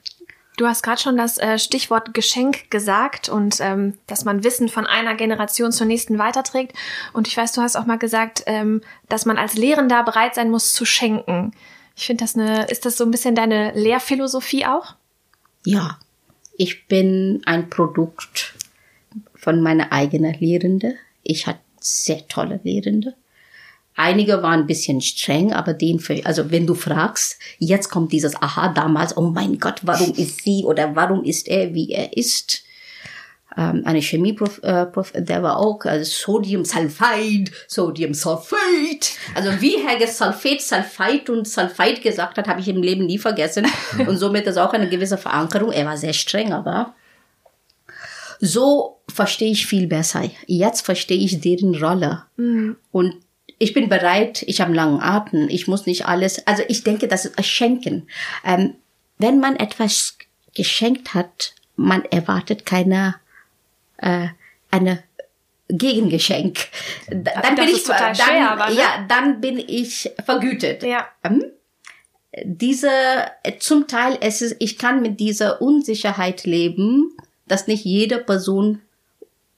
[0.57, 4.85] Du hast gerade schon das äh, Stichwort Geschenk gesagt und ähm, dass man Wissen von
[4.85, 6.73] einer Generation zur nächsten weiterträgt.
[7.13, 10.51] Und ich weiß, du hast auch mal gesagt, ähm, dass man als Lehrender bereit sein
[10.51, 11.53] muss zu schenken.
[11.95, 14.95] Ich finde das eine, ist das so ein bisschen deine Lehrphilosophie auch?
[15.65, 15.99] Ja,
[16.57, 18.53] ich bin ein Produkt
[19.35, 20.95] von meiner eigenen Lehrende.
[21.23, 23.15] Ich hatte sehr tolle Lehrende.
[23.95, 28.35] Einige waren ein bisschen streng, aber den für, also wenn du fragst, jetzt kommt dieses
[28.41, 32.63] Aha damals, oh mein Gott, warum ist sie oder warum ist er, wie er ist?
[33.57, 39.11] Ähm, eine Chemieprof, äh, Prof, der war auch also Sodiumsulfid, Sodiumsulfid.
[39.35, 43.67] Also wie Herr Sulfat, Sulfid und Sulfid gesagt hat, habe ich im Leben nie vergessen.
[44.07, 45.73] und somit ist auch eine gewisse Verankerung.
[45.73, 46.95] Er war sehr streng, aber
[48.39, 50.23] so verstehe ich viel besser.
[50.47, 52.23] Jetzt verstehe ich deren Rolle.
[52.37, 52.77] Mhm.
[52.91, 53.15] Und
[53.61, 57.07] ich bin bereit, ich habe einen langen Atem, ich muss nicht alles, also ich denke,
[57.07, 58.07] das ist ein Schenken.
[58.43, 58.73] Ähm,
[59.19, 60.17] wenn man etwas
[60.55, 63.15] geschenkt hat, man erwartet keine,
[63.97, 64.29] äh,
[64.71, 65.03] eine
[65.69, 66.57] Gegengeschenk.
[67.07, 68.77] Dann das bin ich, dann, schwer, aber, ne?
[68.77, 70.81] ja, dann bin ich vergütet.
[70.81, 71.07] Ja.
[71.23, 71.43] Ähm,
[72.43, 72.89] diese,
[73.59, 77.15] zum Teil es ist, ich kann mit dieser Unsicherheit leben,
[77.47, 78.81] dass nicht jede Person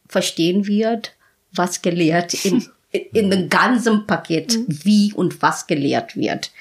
[0.10, 1.16] verstehen wird,
[1.54, 4.66] was gelehrt im in dem ganzen Paket, mhm.
[4.84, 6.52] wie und was gelehrt wird.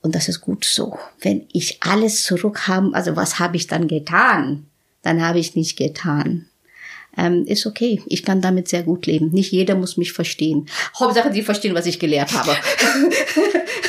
[0.00, 0.98] Und das ist gut so.
[1.20, 4.66] Wenn ich alles zurück habe, also was habe ich dann getan?
[5.02, 6.46] Dann habe ich nicht getan.
[7.18, 8.00] Ähm, ist okay.
[8.06, 9.30] Ich kann damit sehr gut leben.
[9.30, 10.68] Nicht jeder muss mich verstehen.
[10.98, 12.52] Hauptsache, sie verstehen, was ich gelehrt habe.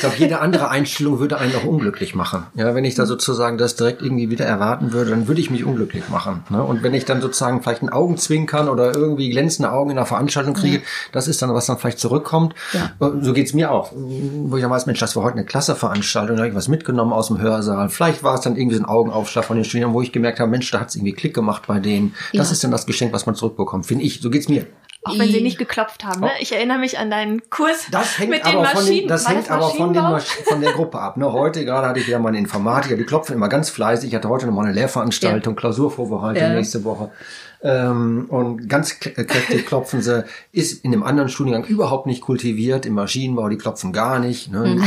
[0.00, 2.46] glaube, jede andere Einstellung würde einen auch unglücklich machen.
[2.54, 5.64] Ja, wenn ich da sozusagen das direkt irgendwie wieder erwarten würde, dann würde ich mich
[5.64, 6.42] unglücklich machen.
[6.48, 6.62] Ne?
[6.62, 10.54] Und wenn ich dann sozusagen vielleicht ein Augenzwinkern oder irgendwie glänzende Augen in einer Veranstaltung
[10.54, 10.82] kriege, ja.
[11.12, 12.54] das ist dann, was dann vielleicht zurückkommt.
[12.72, 12.92] Ja.
[13.06, 13.92] Äh, so geht's mir auch.
[13.92, 17.12] Wo ich dann weiß, Mensch, das war heute eine Klasseveranstaltung, da habe ich was mitgenommen
[17.12, 17.90] aus dem Hörsaal.
[17.90, 20.50] Vielleicht war es dann irgendwie so ein Augenaufschlag von den Studierenden, wo ich gemerkt habe,
[20.50, 22.14] Mensch, da hat es irgendwie Klick gemacht bei denen.
[22.32, 22.52] Das ja.
[22.52, 24.20] ist dann das Geschenk, was man zurückbekommt, finde ich.
[24.20, 24.66] So geht's mir.
[25.02, 26.20] Auch wenn sie nicht geklopft haben.
[26.20, 26.30] Ne?
[26.40, 28.76] Ich erinnere mich an deinen Kurs das hängt mit aber den Maschinen.
[28.76, 31.16] Von den, das hängt das aber von, den von der Gruppe ab.
[31.16, 31.32] Ne?
[31.32, 34.10] Heute gerade hatte ich ja meine Informatiker, die klopfen immer ganz fleißig.
[34.10, 35.58] Ich hatte heute noch mal eine Lehrveranstaltung, ja.
[35.58, 36.52] Klausurvorbereitung ja.
[36.52, 37.10] nächste Woche.
[37.62, 42.86] Ähm, und ganz äh, kräftig klopfen sie, ist in dem anderen Studiengang überhaupt nicht kultiviert,
[42.86, 44.50] im Maschinenbau, die klopfen gar nicht.
[44.50, 44.80] Ne?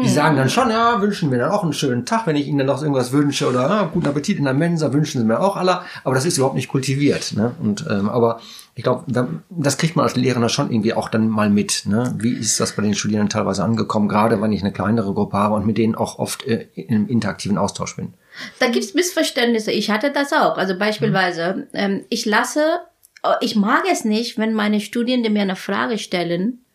[0.04, 2.58] die sagen dann schon, ja, wünschen mir dann auch einen schönen Tag, wenn ich ihnen
[2.58, 5.56] dann noch irgendwas wünsche oder ah, guten Appetit in der Mensa wünschen sie mir auch
[5.56, 7.32] alle, aber das ist überhaupt nicht kultiviert.
[7.36, 7.54] Ne?
[7.60, 8.40] Und ähm, aber
[8.76, 11.84] ich glaube, das kriegt man als Lehrer schon irgendwie auch dann mal mit.
[11.86, 12.14] Ne?
[12.18, 15.54] Wie ist das bei den Studierenden teilweise angekommen, gerade wenn ich eine kleinere Gruppe habe
[15.54, 18.12] und mit denen auch oft äh, in einem interaktiven Austausch bin?
[18.58, 19.72] Da gibt's Missverständnisse.
[19.72, 20.58] Ich hatte das auch.
[20.58, 21.64] Also beispielsweise, mhm.
[21.72, 22.80] ähm, ich lasse,
[23.22, 26.65] äh, ich mag es nicht, wenn meine Studierende mir eine Frage stellen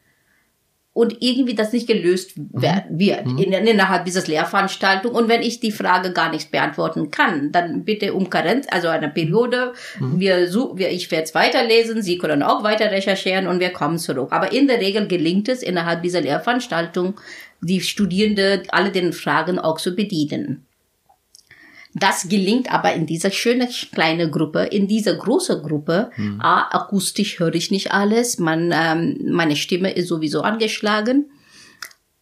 [0.93, 2.61] und irgendwie das nicht gelöst mhm.
[2.89, 3.37] wird mhm.
[3.37, 5.13] in, innerhalb dieses Lehrveranstaltung.
[5.13, 9.09] Und wenn ich die Frage gar nicht beantworten kann, dann bitte um Karenz, also eine
[9.09, 9.73] Periode.
[9.99, 10.19] Mhm.
[10.19, 10.35] Wir,
[10.75, 14.29] wir, ich werde es weiterlesen, Sie können auch weiter recherchieren und wir kommen zurück.
[14.31, 17.19] Aber in der Regel gelingt es innerhalb dieser Lehrveranstaltung,
[17.61, 20.65] die Studierende alle den Fragen auch zu bedienen.
[21.93, 26.11] Das gelingt aber in dieser schönen kleinen Gruppe, in dieser großen Gruppe.
[26.15, 26.39] Mhm.
[26.39, 31.29] A, akustisch höre ich nicht alles, man, ähm, meine Stimme ist sowieso angeschlagen.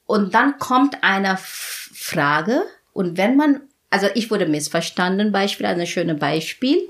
[0.05, 6.17] Und dann kommt eine Frage und wenn man, also ich wurde missverstanden, Beispiel, ein schönes
[6.17, 6.87] Beispiel.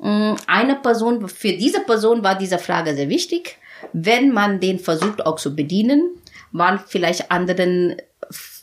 [0.00, 3.58] Mm, eine Person, für diese Person war diese Frage sehr wichtig.
[3.92, 6.10] Wenn man den versucht auch zu bedienen,
[6.50, 7.96] waren vielleicht anderen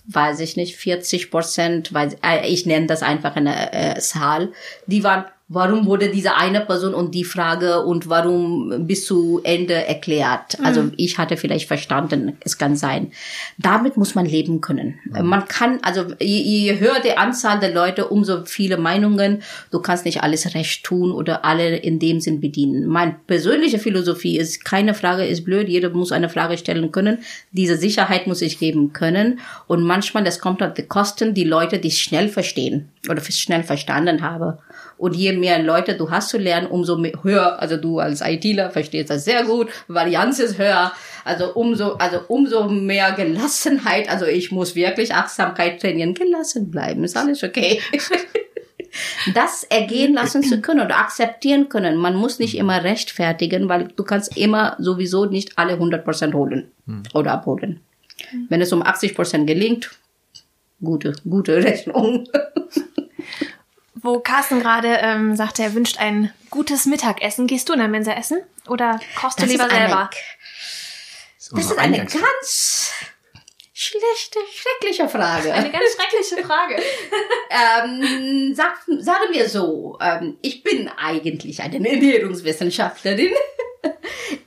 [0.05, 4.51] weiß ich nicht, 40 Prozent, weil äh, ich nenne das einfach eine äh, Zahl,
[4.85, 9.73] die waren warum wurde diese eine Person und die Frage und warum bis zu Ende
[9.73, 10.57] erklärt.
[10.63, 10.93] Also mhm.
[10.95, 13.11] ich hatte vielleicht verstanden, es kann sein.
[13.57, 14.99] Damit muss man leben können.
[15.05, 15.27] Mhm.
[15.27, 19.43] Man kann, also je, je höher die Anzahl der Leute, umso viele Meinungen.
[19.69, 22.87] Du kannst nicht alles recht tun oder alle in dem Sinn bedienen.
[22.87, 27.19] Meine persönliche Philosophie ist, keine Frage ist blöd, jeder muss eine Frage stellen können.
[27.51, 29.39] Diese Sicherheit muss ich geben können.
[29.67, 34.21] Und manchmal, das kommt auf die Kosten, die Leute, die schnell verstehen oder schnell verstanden
[34.21, 34.59] habe.
[34.97, 38.69] Und je mehr Leute du hast zu lernen, umso mehr, höher, also du als ITler
[38.69, 40.91] verstehst das sehr gut, Varianz ist höher,
[41.25, 47.17] also umso, also umso mehr Gelassenheit, also ich muss wirklich Achtsamkeit trainieren, gelassen bleiben, ist
[47.17, 47.81] alles okay.
[49.33, 51.97] das ergehen lassen zu können oder akzeptieren können.
[51.97, 57.03] Man muss nicht immer rechtfertigen, weil du kannst immer sowieso nicht alle 100% holen hm.
[57.13, 57.79] oder abholen.
[58.49, 59.91] Wenn es um 80% gelingt,
[60.81, 62.27] gute, gute Rechnung
[64.03, 67.47] wo Carsten gerade ähm, sagte, er wünscht ein gutes Mittagessen.
[67.47, 70.09] Gehst du in der Mensa essen oder kochst das du lieber selber?
[71.51, 72.91] das ist eine ganz
[73.73, 75.53] schlechte, schreckliche Frage.
[75.53, 76.75] Eine ganz schreckliche Frage.
[77.49, 83.31] ähm, sag, sagen wir so, ähm, ich bin eigentlich eine Ernährungswissenschaftlerin.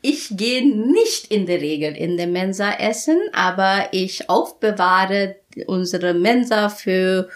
[0.00, 6.68] Ich gehe nicht in der Regel in der Mensa essen, aber ich aufbewahre unsere Mensa
[6.68, 7.28] für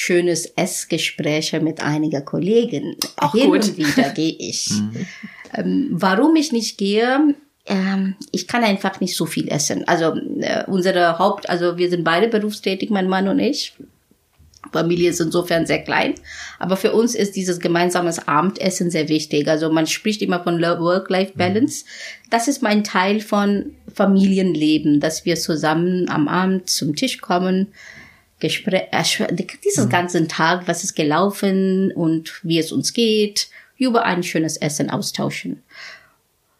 [0.00, 2.94] schönes Essgespräche mit einiger Kollegen.
[3.16, 3.64] Auch Hin gut.
[3.64, 4.70] und wieder gehe ich.
[4.70, 5.06] Mhm.
[5.54, 7.34] ähm, warum ich nicht gehe?
[7.66, 9.82] Ähm, ich kann einfach nicht so viel essen.
[9.88, 13.72] Also äh, unsere Haupt, also wir sind beide berufstätig, mein Mann und ich.
[14.70, 16.14] Familie ist insofern sehr klein.
[16.60, 19.48] Aber für uns ist dieses gemeinsames Abendessen sehr wichtig.
[19.48, 21.84] Also man spricht immer von Work-Life-Balance.
[22.30, 27.72] Das ist mein Teil von Familienleben, dass wir zusammen am Abend zum Tisch kommen,
[28.40, 28.86] Gespräch,
[29.64, 29.90] dieses mhm.
[29.90, 35.62] ganzen Tag, was ist gelaufen und wie es uns geht, über ein schönes Essen austauschen.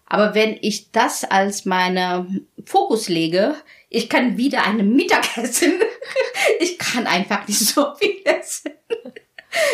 [0.06, 2.26] Aber wenn ich das als meine
[2.64, 3.54] Fokus lege,
[3.90, 5.74] ich kann wieder einen Mittagessen.
[6.60, 8.72] ich kann einfach nicht so viel essen.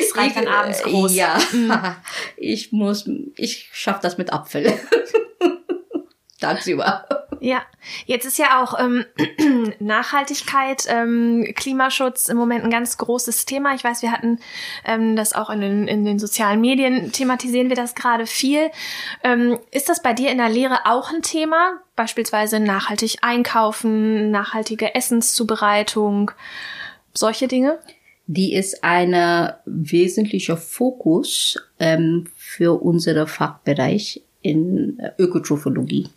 [0.00, 1.14] Es reicht dann abends groß.
[1.14, 1.72] Ja, mhm.
[2.36, 4.72] ich muss, ich schaff das mit Apfel.
[6.40, 7.23] Tagsüber.
[7.44, 7.60] Ja,
[8.06, 9.04] jetzt ist ja auch ähm,
[9.78, 13.74] Nachhaltigkeit, ähm, Klimaschutz im Moment ein ganz großes Thema.
[13.74, 14.38] Ich weiß, wir hatten
[14.86, 18.70] ähm, das auch in den, in den sozialen Medien, thematisieren wir das gerade viel.
[19.22, 21.80] Ähm, ist das bei dir in der Lehre auch ein Thema?
[21.96, 26.30] Beispielsweise nachhaltig einkaufen, nachhaltige Essenszubereitung,
[27.12, 27.78] solche Dinge?
[28.26, 36.08] Die ist eine wesentlicher Fokus ähm, für unseren Fachbereich in Ökotrophologie.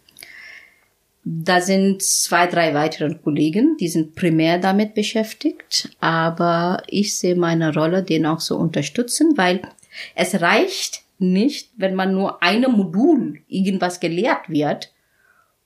[1.30, 7.74] Da sind zwei, drei weitere Kollegen, die sind primär damit beschäftigt, aber ich sehe meine
[7.74, 9.62] Rolle, den auch zu unterstützen, weil
[10.16, 14.94] es reicht nicht, wenn man nur einem Modul irgendwas gelehrt wird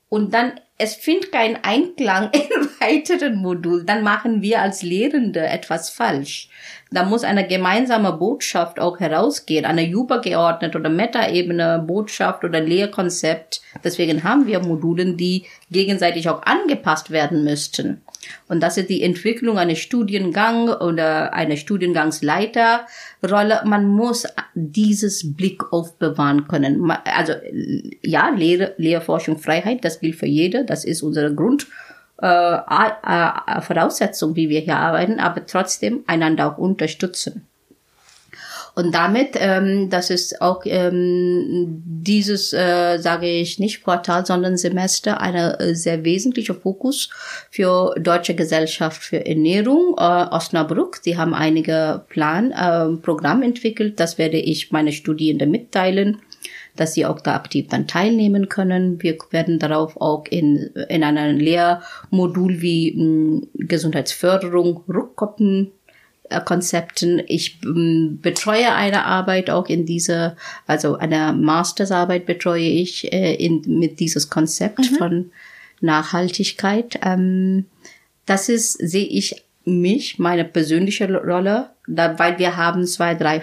[0.08, 5.90] und dann es findet keinen Einklang in weiteren Modul, dann machen wir als Lehrende etwas
[5.90, 6.48] falsch.
[6.90, 13.62] Da muss eine gemeinsame Botschaft auch herausgehen, eine übergeordnete oder Metaebene Botschaft oder Lehrkonzept.
[13.82, 18.02] Deswegen haben wir Modulen, die gegenseitig auch angepasst werden müssten.
[18.46, 23.62] Und das ist die Entwicklung eines Studiengang oder eine Studiengangsleiterrolle.
[23.64, 26.90] Man muss dieses Blick aufbewahren können.
[26.90, 27.32] Also
[28.02, 30.64] ja, Lehre, Lehrforschung, Freiheit, das gilt für jede.
[30.64, 31.66] Das ist unsere Grund
[32.22, 37.46] äh, äh, Voraussetzung, wie wir hier arbeiten, aber trotzdem einander auch unterstützen.
[38.74, 45.20] Und damit, ähm, das ist auch ähm, dieses, äh, sage ich nicht Portal, sondern Semester,
[45.20, 47.10] eine äh, sehr wesentliche Fokus
[47.50, 51.00] für Deutsche Gesellschaft für Ernährung äh, Osnabrück.
[51.02, 54.00] Sie haben einige Plan, äh, Programm entwickelt.
[54.00, 56.22] Das werde ich meine Studierenden mitteilen
[56.76, 59.02] dass sie auch da aktiv dann teilnehmen können.
[59.02, 65.72] Wir werden darauf auch in, in einem Lehrmodul wie mh, hm, Gesundheitsförderung rückkoppeln
[66.40, 67.22] Konzepten.
[67.26, 73.62] Ich ähm, betreue eine Arbeit auch in dieser, also eine Mastersarbeit betreue ich äh, in,
[73.66, 74.96] mit dieses Konzept mhm.
[74.96, 75.32] von
[75.80, 76.98] Nachhaltigkeit.
[77.02, 77.66] Ähm,
[78.26, 83.42] das ist, sehe ich mich, meine persönliche Rolle, da, weil wir haben zwei, drei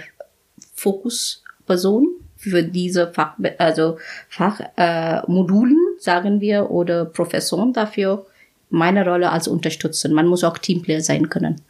[0.73, 3.97] Fokuspersonen für diese Fach, also
[4.29, 8.25] Fachmodulen, äh, sagen wir, oder Professoren dafür
[8.69, 10.13] meine Rolle als unterstützen.
[10.13, 11.61] Man muss auch Teamplayer sein können.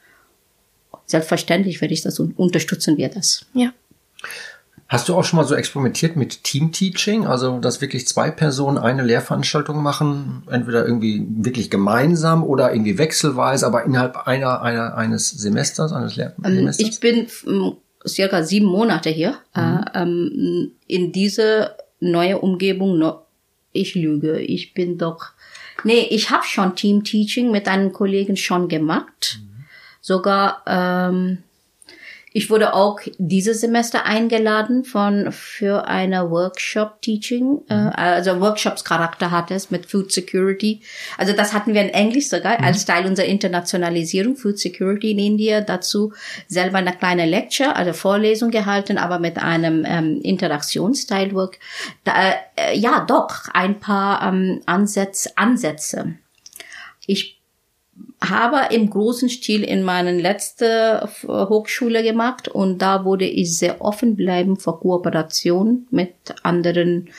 [1.07, 3.45] Selbstverständlich werde ich das und unterstützen wir das.
[3.53, 3.73] Ja.
[4.87, 7.25] Hast du auch schon mal so experimentiert mit Team-Teaching?
[7.25, 13.65] Also, dass wirklich zwei Personen eine Lehrveranstaltung machen, entweder irgendwie wirklich gemeinsam oder irgendwie wechselweise,
[13.65, 16.79] aber innerhalb einer, einer eines Semesters, eines Lehrsemesters?
[16.79, 19.37] Ähm, ich bin ähm, circa sieben Monate hier.
[19.55, 19.61] Mhm.
[19.61, 23.03] Äh, ähm, in diese neue Umgebung,
[23.71, 25.27] ich lüge, ich bin doch,
[25.83, 29.39] nee, ich habe schon Team-Teaching mit einem Kollegen schon gemacht.
[29.39, 29.65] Mhm.
[30.01, 31.39] Sogar, ähm,
[32.31, 37.91] ich wurde auch dieses Semester eingeladen von für eine Workshop Teaching, äh, mhm.
[37.95, 40.81] also Workshops Charakter hat es mit Food Security.
[41.17, 42.65] Also das hatten wir in Englisch sogar mhm.
[42.65, 45.61] als Teil unserer Internationalisierung Food Security in India.
[45.61, 46.13] Dazu
[46.47, 51.57] selber eine kleine Lecture, also Vorlesung gehalten, aber mit einem ähm, Interaktionsteilwork.
[52.03, 55.31] Da, äh, ja, doch ein paar ähm, Ansätze.
[55.35, 56.13] Ansätze.
[57.07, 57.38] Ich
[58.21, 64.15] habe im großen Stil in meinen letzten Hochschule gemacht und da wurde ich sehr offen
[64.15, 66.13] bleiben für Kooperation mit
[66.43, 67.09] anderen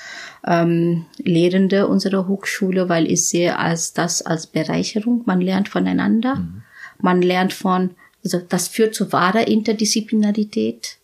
[0.46, 5.22] ähm, Lehrende unserer Hochschule, weil ich sehe als das als Bereicherung.
[5.24, 6.62] Man lernt voneinander, mhm.
[6.98, 7.90] man lernt von,
[8.22, 10.98] also das führt zu wahrer Interdisziplinarität.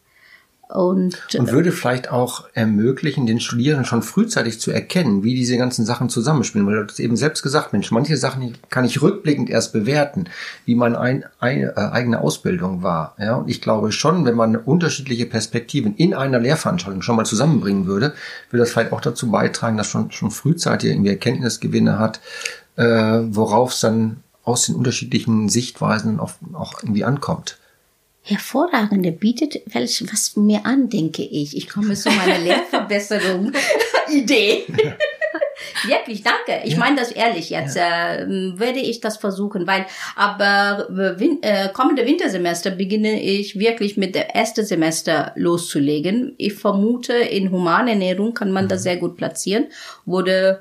[0.69, 5.85] Und, und würde vielleicht auch ermöglichen, den Studierenden schon frühzeitig zu erkennen, wie diese ganzen
[5.85, 6.67] Sachen zusammenspielen.
[6.67, 10.25] Weil du hast eben selbst gesagt, Mensch, manche Sachen kann ich rückblickend erst bewerten,
[10.65, 13.15] wie meine ein, ein, äh, eigene Ausbildung war.
[13.19, 17.87] Ja, und ich glaube schon, wenn man unterschiedliche Perspektiven in einer Lehrveranstaltung schon mal zusammenbringen
[17.87, 18.15] würde,
[18.51, 22.21] würde das vielleicht auch dazu beitragen, dass schon schon frühzeitig irgendwie Erkenntnisgewinne hat,
[22.75, 27.59] äh, worauf es dann aus den unterschiedlichen Sichtweisen auch, auch irgendwie ankommt
[28.27, 31.57] hervorragende bietet welch was mir an, denke ich.
[31.57, 33.53] Ich komme zu meiner Lehrverbesserung
[34.11, 34.65] Idee.
[35.85, 36.65] Wirklich, danke.
[36.65, 36.79] Ich ja.
[36.79, 37.77] meine das ehrlich jetzt.
[37.77, 38.17] Ja.
[38.17, 38.27] Äh,
[38.59, 44.35] werde ich das versuchen, weil aber win äh, kommende Wintersemester beginne ich wirklich mit der
[44.35, 46.35] ersten Semester loszulegen.
[46.37, 48.83] Ich vermute, in Humanernährung kann man das mhm.
[48.83, 49.67] sehr gut platzieren.
[50.05, 50.61] Wurde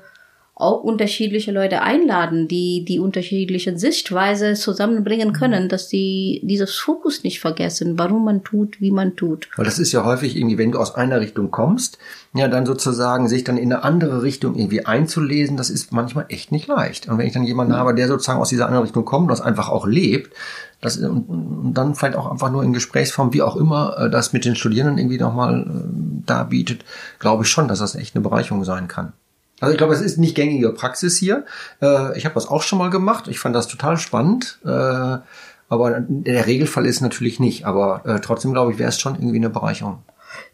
[0.58, 5.32] auch unterschiedliche Leute einladen, die die unterschiedlichen Sichtweise zusammenbringen mhm.
[5.34, 9.50] können, dass die dieses Fokus nicht vergessen, warum man tut, wie man tut.
[9.56, 11.98] Weil das ist ja häufig irgendwie, wenn du aus einer Richtung kommst,
[12.32, 16.52] ja, dann sozusagen sich dann in eine andere Richtung irgendwie einzulesen, das ist manchmal echt
[16.52, 17.06] nicht leicht.
[17.06, 17.78] Und wenn ich dann jemanden mhm.
[17.78, 20.34] habe, der sozusagen aus dieser anderen Richtung kommt das einfach auch lebt,
[20.80, 24.32] das, und, und dann vielleicht auch einfach nur in Gesprächsform, wie auch immer, äh, das
[24.32, 26.86] mit den Studierenden irgendwie nochmal äh, darbietet,
[27.18, 29.12] glaube ich schon, dass das echt eine Bereicherung sein kann.
[29.60, 31.44] Also ich glaube, es ist nicht gängige Praxis hier.
[31.80, 33.28] Äh, ich habe das auch schon mal gemacht.
[33.28, 34.58] Ich fand das total spannend.
[34.64, 34.68] Äh,
[35.68, 37.64] aber der Regelfall ist natürlich nicht.
[37.64, 40.02] Aber äh, trotzdem glaube ich, wäre es schon irgendwie eine Bereicherung.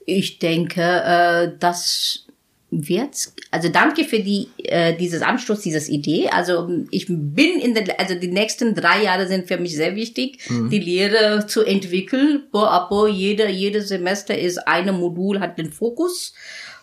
[0.07, 2.27] Ich denke, äh, das
[2.73, 6.31] wird, also danke für die, äh, dieses Anstoß, dieses Idee.
[6.31, 10.39] Also ich bin in der, also die nächsten drei Jahre sind für mich sehr wichtig,
[10.49, 10.71] mhm.
[10.71, 12.45] die Lehre zu entwickeln.
[12.51, 16.33] Bo a bo, jede, jedes Semester ist eine Modul hat den Fokus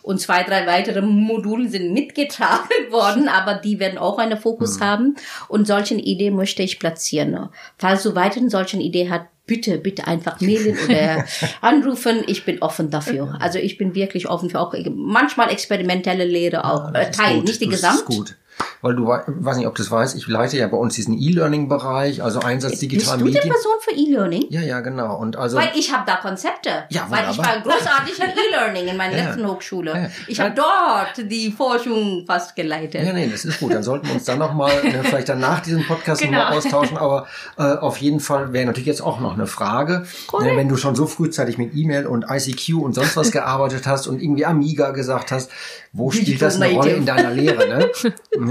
[0.01, 4.83] und zwei, drei weitere Module sind mitgetragen worden, aber die werden auch einen Fokus mhm.
[4.83, 5.15] haben.
[5.47, 7.49] Und solchen Ideen möchte ich platzieren.
[7.77, 11.25] Falls du weiterhin solchen Ideen hast, bitte, bitte einfach mailen oder
[11.61, 12.23] anrufen.
[12.27, 13.37] Ich bin offen dafür.
[13.39, 16.93] Also ich bin wirklich offen für auch manchmal experimentelle Lehre auch.
[16.93, 17.93] Ja, äh, Teil, nicht die Gesamt.
[17.93, 18.35] Das ist gut
[18.81, 22.23] weil du weiß nicht, ob du das weißt, ich leite ja bei uns diesen E-Learning-Bereich,
[22.23, 23.33] also Einsatz digital Medien.
[23.33, 24.45] Bist du die Person für E-Learning?
[24.49, 25.17] Ja, ja, genau.
[25.17, 26.85] Und also weil ich habe da Konzepte.
[26.89, 29.91] Ja, weil ich war großartig in E-Learning in meiner ja, letzten Hochschule.
[29.91, 33.03] Ja, Ich habe dort die Forschung fast geleitet.
[33.03, 33.73] Ja, nee, das ist gut.
[33.73, 36.39] Dann sollten wir uns dann nochmal, ne, vielleicht dann nach diesem Podcast genau.
[36.39, 36.97] nochmal austauschen.
[36.99, 40.05] Aber äh, auf jeden Fall wäre natürlich jetzt auch noch eine Frage,
[40.39, 44.07] ne, wenn du schon so frühzeitig mit E-Mail und ICQ und sonst was gearbeitet hast
[44.07, 45.51] und irgendwie Amiga gesagt hast,
[45.91, 47.67] wo spielt das eine Rolle in deiner Lehre?
[47.67, 47.89] Ne?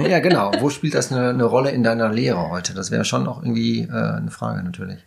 [0.09, 0.53] Ja, genau.
[0.61, 2.75] Wo spielt das eine, eine Rolle in deiner Lehre heute?
[2.75, 4.99] Das wäre schon auch irgendwie äh, eine Frage natürlich.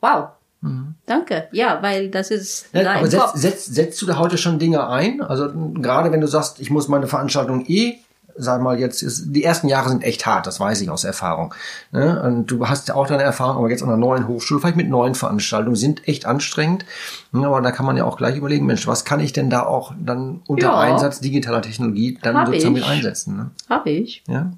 [0.00, 0.28] Wow.
[0.60, 0.94] Mhm.
[1.06, 1.48] Danke.
[1.52, 2.68] Ja, weil das ist.
[2.72, 5.20] Ja, aber setzt, setzt, setzt du da heute schon Dinge ein?
[5.20, 7.98] Also gerade wenn du sagst, ich muss meine Veranstaltung eh
[8.38, 11.54] sag mal jetzt, ist, die ersten Jahre sind echt hart, das weiß ich aus Erfahrung.
[11.92, 12.22] Ne?
[12.22, 14.88] Und du hast ja auch deine Erfahrung, aber jetzt an einer neuen Hochschule, vielleicht mit
[14.88, 16.84] neuen Veranstaltungen, sind echt anstrengend.
[17.32, 19.92] Aber da kann man ja auch gleich überlegen, Mensch, was kann ich denn da auch
[19.98, 20.78] dann unter ja.
[20.78, 22.82] Einsatz digitaler Technologie dann Hab sozusagen ich.
[22.82, 23.36] mit einsetzen?
[23.36, 23.50] Ne?
[23.68, 24.22] Habe ich.
[24.28, 24.52] Ja.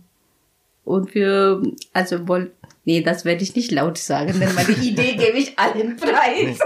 [0.84, 1.62] Und wir,
[1.92, 2.52] also wohl,
[2.84, 6.58] nee, das werde ich nicht laut sagen, denn meine Idee gebe ich allen preis.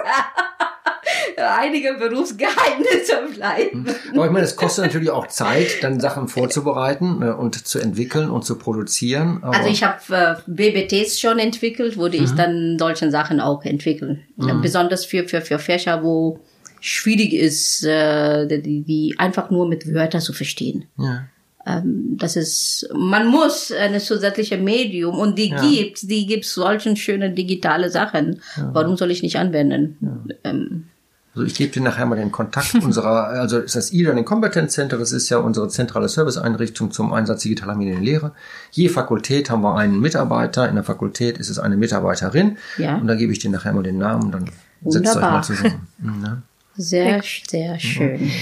[1.36, 3.86] Einige Berufsgeheimnisse bleiben.
[4.12, 8.30] Aber ich meine, es kostet natürlich auch Zeit, dann Sachen vorzubereiten ne, und zu entwickeln
[8.30, 9.42] und zu produzieren.
[9.42, 12.24] also ich habe äh, BBTs schon entwickelt, würde mhm.
[12.24, 14.22] ich dann solchen Sachen auch entwickeln.
[14.36, 14.61] Mhm.
[14.62, 16.40] Besonders für, für, für Fächer, wo
[16.80, 20.86] schwierig ist, äh, die, die einfach nur mit Wörtern zu verstehen.
[20.98, 21.24] Ja
[21.66, 25.61] ähm, das ist, man muss eine zusätzliche Medium und die ja.
[25.61, 28.40] gibt, die gibt solchen schönen digitale Sachen.
[28.57, 28.70] Ja.
[28.72, 29.96] Warum soll ich nicht anwenden?
[30.00, 30.50] Ja.
[30.50, 30.88] Ähm,
[31.35, 34.99] Also ich gebe dir nachher mal den Kontakt unserer, also ist das E-Learning Competence Center,
[34.99, 38.32] das ist ja unsere zentrale Serviceeinrichtung zum Einsatz digitaler Medien in Lehre.
[38.70, 42.59] Je Fakultät haben wir einen Mitarbeiter, in der Fakultät ist es eine Mitarbeiterin.
[42.78, 42.97] Ja.
[42.97, 44.51] Und da gebe ich dir nachher mal den Namen, dann
[44.85, 45.89] setzt euch mal zusammen.
[45.99, 46.43] Mhm, ne?
[46.76, 48.32] Sehr, sehr schön.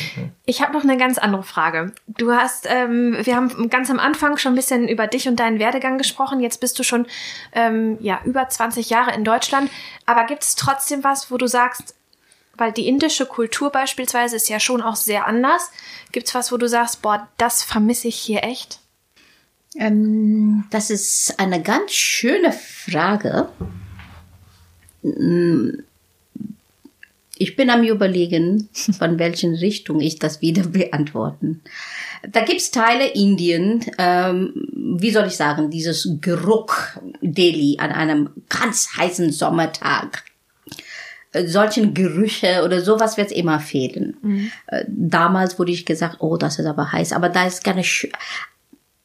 [0.46, 1.92] Ich habe noch eine ganz andere Frage.
[2.06, 5.58] Du hast, ähm, wir haben ganz am Anfang schon ein bisschen über dich und deinen
[5.58, 6.40] Werdegang gesprochen.
[6.40, 7.06] Jetzt bist du schon
[7.52, 9.70] ähm, ja über 20 Jahre in Deutschland.
[10.06, 11.94] Aber gibt es trotzdem was, wo du sagst,
[12.56, 15.70] weil die indische Kultur beispielsweise ist ja schon auch sehr anders.
[16.12, 18.80] Gibt es was, wo du sagst, boah, das vermisse ich hier echt?
[19.76, 23.48] Ähm, das ist eine ganz schöne Frage.
[25.02, 25.70] Mm,
[27.38, 31.62] Ich bin am Überlegen, von welchen Richtung ich das wieder beantworten.
[32.30, 34.52] Da gibt's Teile Indien, ähm,
[35.00, 36.74] wie soll ich sagen, dieses Geruch
[37.20, 40.24] Delhi an einem ganz heißen Sommertag.
[41.46, 44.50] Solchen Gerüche oder sowas wird's immer fehlen.
[44.66, 48.12] Äh, Damals wurde ich gesagt, oh, das ist aber heiß, aber da ist gar nicht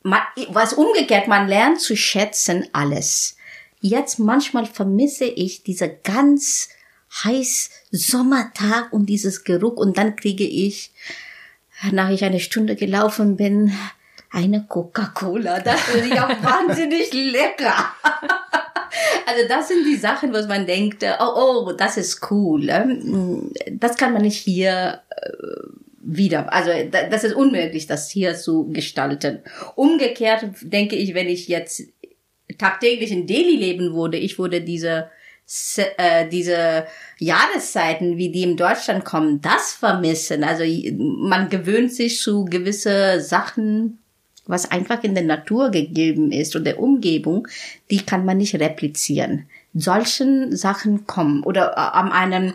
[0.08, 3.38] man, was umgekehrt, man lernt zu schätzen alles.
[3.80, 6.70] Jetzt manchmal vermisse ich diese ganz
[7.24, 10.92] heiß Sommertag und dieses Geruch und dann kriege ich,
[11.92, 13.72] nach ich eine Stunde gelaufen bin,
[14.32, 15.60] eine Coca-Cola.
[15.60, 17.94] Das ist ja wahnsinnig lecker.
[19.26, 22.70] Also das sind die Sachen, was man denkt, äh, oh, oh, das ist cool.
[22.70, 25.68] ähm, Das kann man nicht hier äh,
[26.02, 26.52] wieder.
[26.54, 29.40] Also da- das ist unmöglich, das hier zu gestalten.
[29.76, 31.84] Umgekehrt denke ich, wenn ich jetzt
[32.58, 35.10] tagtäglich in Delhi leben würde, ich würde diese
[35.50, 36.88] Se- äh, diese
[37.20, 40.44] Jahreszeiten, wie die in Deutschland kommen, das vermissen.
[40.44, 40.64] Also
[40.98, 44.00] man gewöhnt sich zu gewisse Sachen,
[44.48, 47.48] was einfach in der Natur gegeben ist und der Umgebung,
[47.92, 49.46] die kann man nicht replizieren.
[49.74, 52.54] Solchen Sachen kommen oder äh, an einem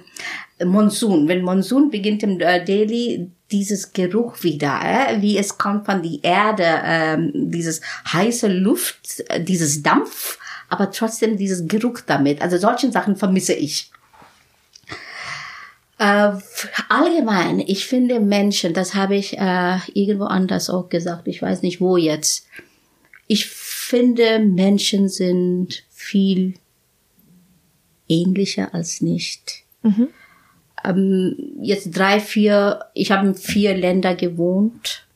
[0.64, 6.02] Monsun, wenn Monsun beginnt im äh, Delhi, dieses Geruch wieder, äh, wie es kommt von
[6.02, 7.80] die Erde, ähm, dieses
[8.12, 10.38] heiße Luft, äh, dieses Dampf,
[10.68, 12.40] aber trotzdem dieses Geruch damit.
[12.40, 13.90] Also solchen Sachen vermisse ich.
[16.02, 16.36] Äh,
[16.88, 21.80] allgemein, ich finde Menschen, das habe ich äh, irgendwo anders auch gesagt, ich weiß nicht
[21.80, 22.48] wo jetzt.
[23.28, 26.54] Ich finde Menschen sind viel
[28.08, 29.62] ähnlicher als nicht.
[30.84, 35.06] Ähm, jetzt drei, vier, ich habe in vier Länder gewohnt.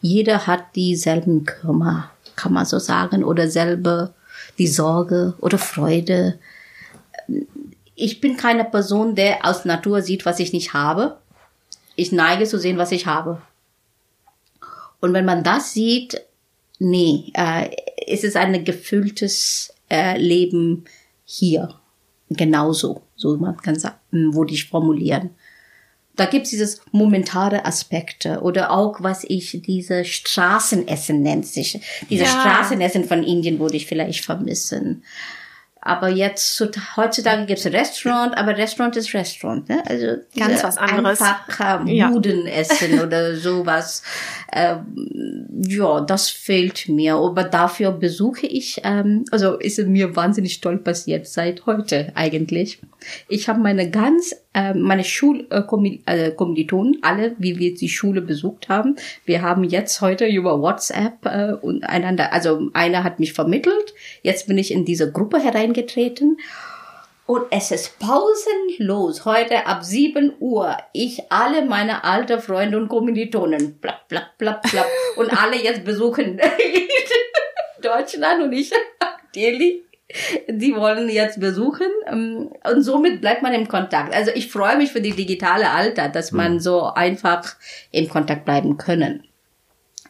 [0.00, 4.12] Jeder hat dieselben Kummer, kann man so sagen, oder selbe
[4.58, 6.40] die Sorge oder Freude
[7.94, 11.18] ich bin keine Person, der aus Natur sieht, was ich nicht habe.
[11.96, 13.40] Ich neige zu sehen, was ich habe.
[15.00, 16.20] Und wenn man das sieht,
[16.78, 17.70] nee, äh,
[18.06, 20.84] es ist ein gefülltes äh, Leben
[21.24, 21.74] hier.
[22.30, 25.30] Genauso, so man kann sagen, würde ich formulieren.
[26.16, 31.80] Da gibt's dieses momentare Aspekte oder auch, was ich diese Straßenessen nennt sich.
[32.08, 32.30] Diese Ja.
[32.30, 35.02] Straßenessen von Indien würde ich vielleicht vermissen.
[35.86, 39.82] Aber jetzt, zu- heutzutage gibt's Restaurant, aber Restaurant ist Restaurant, ne?
[39.86, 40.06] Also
[40.36, 41.20] Ganz was anderes.
[41.20, 41.46] Einfach
[41.88, 42.08] Ja.
[42.08, 44.02] Budenessen oder sowas.
[44.52, 47.16] Ähm, ja, das fehlt mir.
[47.16, 52.78] Aber dafür besuche ich, ähm, also ist mir wahnsinnig toll passiert seit heute eigentlich.
[53.28, 58.96] Ich habe meine ganz, äh, meine Schulkommilitonen, äh, alle, wie wir die Schule besucht haben.
[59.24, 63.94] Wir haben jetzt heute über WhatsApp äh, und einander, also einer hat mich vermittelt.
[64.22, 66.38] Jetzt bin ich in diese Gruppe hereingetreten.
[67.26, 69.24] Und es ist pausenlos.
[69.24, 70.76] Heute ab 7 Uhr.
[70.92, 73.80] Ich alle meine alte Freunde und Kommilitonen.
[73.80, 74.86] Plapp, plapp, plapp, plapp.
[75.16, 76.38] Und alle jetzt besuchen
[77.82, 78.70] Deutschland und ich
[79.34, 79.84] Delhi.
[80.48, 81.86] Die wollen jetzt besuchen.
[82.06, 84.14] ähm, Und somit bleibt man im Kontakt.
[84.14, 87.56] Also ich freue mich für die digitale Alter, dass man so einfach
[87.90, 89.24] im Kontakt bleiben können.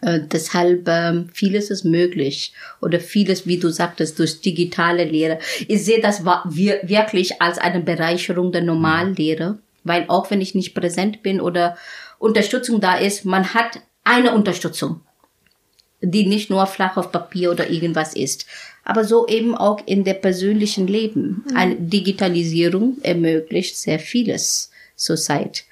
[0.03, 5.39] Äh, deshalb ähm, vieles ist möglich oder vieles, wie du sagtest, durch digitale Lehre.
[5.69, 10.75] Ich sehe das wir- wirklich als eine Bereicherung der Normallehre, weil auch wenn ich nicht
[10.75, 11.77] präsent bin oder
[12.19, 15.01] Unterstützung da ist, man hat eine Unterstützung,
[16.05, 18.47] die nicht nur flach auf Papier oder irgendwas ist,
[18.85, 21.45] aber so eben auch in der persönlichen Leben.
[21.55, 25.65] Eine Digitalisierung ermöglicht sehr vieles zurzeit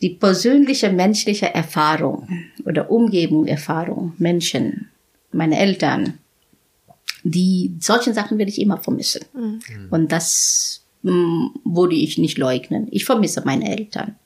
[0.00, 2.28] die persönliche menschliche Erfahrung
[2.64, 4.88] oder Umgebung, Erfahrung, Menschen,
[5.32, 6.18] meine Eltern,
[7.22, 9.24] die solchen Sachen werde ich immer vermissen.
[9.90, 12.88] Und das mh, würde ich nicht leugnen.
[12.90, 14.16] Ich vermisse meine Eltern.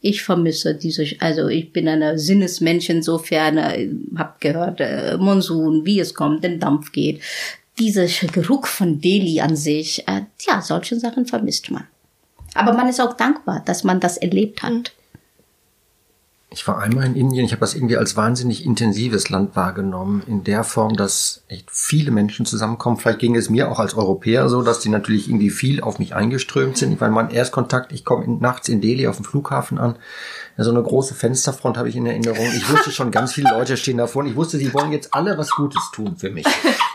[0.00, 6.00] Ich vermisse diese, also ich bin eine Sinnesmensch insofern, äh, hab gehört, äh, Monsun, wie
[6.00, 7.20] es kommt, den Dampf geht.
[7.78, 11.86] Dieser Geruch von Delhi an sich, äh, ja, solche Sachen vermisst man.
[12.54, 14.92] Aber man ist auch dankbar, dass man das erlebt hat.
[16.52, 20.42] Ich war einmal in Indien, ich habe das irgendwie als wahnsinnig intensives Land wahrgenommen, in
[20.42, 22.96] der Form, dass echt viele Menschen zusammenkommen.
[22.96, 26.16] Vielleicht ging es mir auch als Europäer so, dass die natürlich irgendwie viel auf mich
[26.16, 26.92] eingeströmt sind.
[26.92, 29.94] Ich meine, mein Erstkontakt, ich komme nachts in Delhi auf dem Flughafen an,
[30.64, 32.46] so eine große Fensterfront habe ich in Erinnerung.
[32.56, 35.36] Ich wusste schon, ganz viele Leute stehen davor und ich wusste, sie wollen jetzt alle
[35.38, 36.46] was Gutes tun für mich.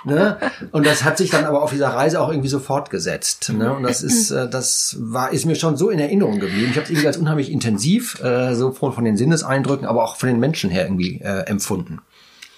[0.03, 0.37] Ne?
[0.71, 3.51] Und das hat sich dann aber auf dieser Reise auch irgendwie so fortgesetzt.
[3.53, 3.73] Ne?
[3.73, 6.67] Und das ist, äh, das war, ist mir schon so in Erinnerung geblieben.
[6.69, 10.15] Ich habe es irgendwie als unheimlich intensiv, äh, so von, von den Sinneseindrücken, aber auch
[10.15, 11.99] von den Menschen her irgendwie äh, empfunden.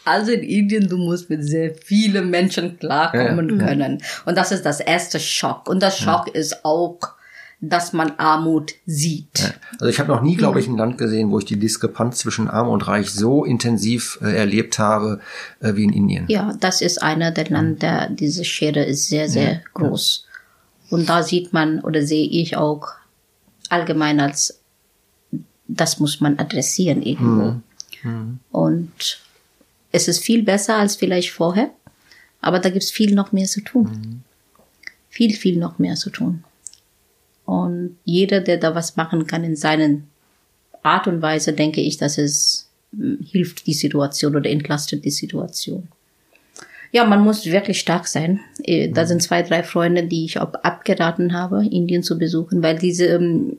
[0.04, 3.68] Also in Indien, du musst mit sehr vielen Menschen klarkommen Ja.
[3.68, 4.02] können.
[4.26, 5.70] Und das ist das erste Schock.
[5.70, 7.00] Und das Schock ist auch,
[7.60, 9.56] dass man Armut sieht.
[9.74, 12.48] Also ich habe noch nie, glaube ich, ein Land gesehen, wo ich die Diskrepanz zwischen
[12.48, 15.20] Arm und Reich so intensiv äh, erlebt habe
[15.60, 16.26] äh, wie in Indien.
[16.28, 20.26] Ja, das ist einer der Länder, diese Schere ist sehr, sehr groß.
[20.90, 22.90] Und da sieht man oder sehe ich auch
[23.70, 24.60] allgemein als,
[25.68, 27.62] das muss man adressieren irgendwo.
[28.52, 29.22] Und
[29.92, 31.72] es ist viel besser als vielleicht vorher,
[32.40, 34.24] aber da gibt's viel noch mehr zu tun.
[35.10, 36.44] Viel, viel noch mehr zu tun.
[37.48, 40.10] Und jeder, der da was machen kann in seinen
[40.84, 45.88] Art und Weise, denke ich, dass es mm, hilft die Situation oder entlastet die Situation.
[46.92, 48.42] Ja, man muss wirklich stark sein.
[48.64, 52.78] Äh, Da sind zwei, drei Freunde, die ich auch abgeraten habe, Indien zu besuchen, weil
[52.78, 53.58] diese, ähm,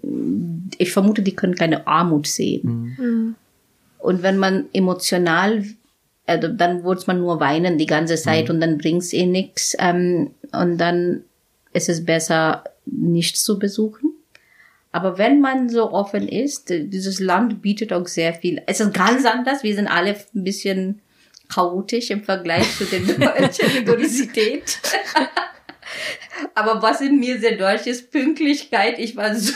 [0.76, 3.36] ich vermute, die können keine Armut sehen.
[3.98, 5.64] Und wenn man emotional,
[6.26, 9.74] also dann wird man nur weinen die ganze Zeit und dann bringt's eh nix.
[9.78, 11.22] Ähm, und dann
[11.72, 14.12] ist es besser, nichts zu besuchen.
[14.92, 18.62] Aber wenn man so offen ist, äh, dieses Land bietet auch sehr viel.
[18.66, 19.62] Es ist ganz anders.
[19.62, 21.02] Wir sind alle ein bisschen
[21.48, 24.78] chaotisch im Vergleich zu den deutschen Universität.
[26.54, 28.98] Aber was in mir sehr deutsch ist, Pünktlichkeit.
[28.98, 29.52] Ich war so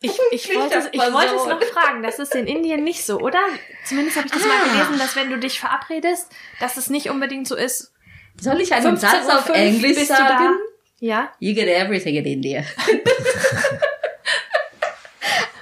[0.00, 3.20] Ich, ich, wollte, es- ich wollte es noch fragen, das ist in Indien nicht so,
[3.20, 3.38] oder?
[3.86, 4.72] Zumindest habe ich das mal Ah.
[4.72, 6.28] gelesen, dass wenn du dich verabredest,
[6.60, 7.92] dass es nicht unbedingt so ist.
[8.40, 10.56] Soll ich einen 15.05 Satz auf Englisch sagen?
[11.02, 11.32] Ja?
[11.40, 12.62] You get everything in India.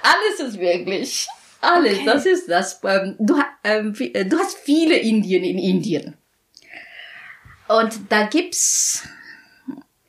[0.03, 1.25] Alles ist wirklich.
[1.61, 2.05] Alles, Okay.
[2.05, 2.79] das ist das.
[2.83, 6.13] Ähm, du, ähm, äh, du hast viele Indien in Indien.
[7.67, 9.03] Und da gibt's,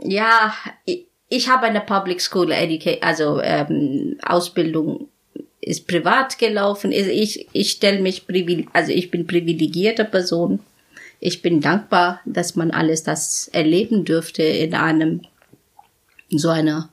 [0.02, 0.54] ja,
[0.84, 5.08] ich, ich habe eine Public School Education, also ähm, Ausbildung
[5.62, 6.92] ist privat gelaufen.
[6.92, 10.60] Ich, ich stelle mich privil, also ich bin privilegierte Person.
[11.24, 15.20] Ich bin dankbar, dass man alles das erleben dürfte in einem
[16.30, 16.88] so einer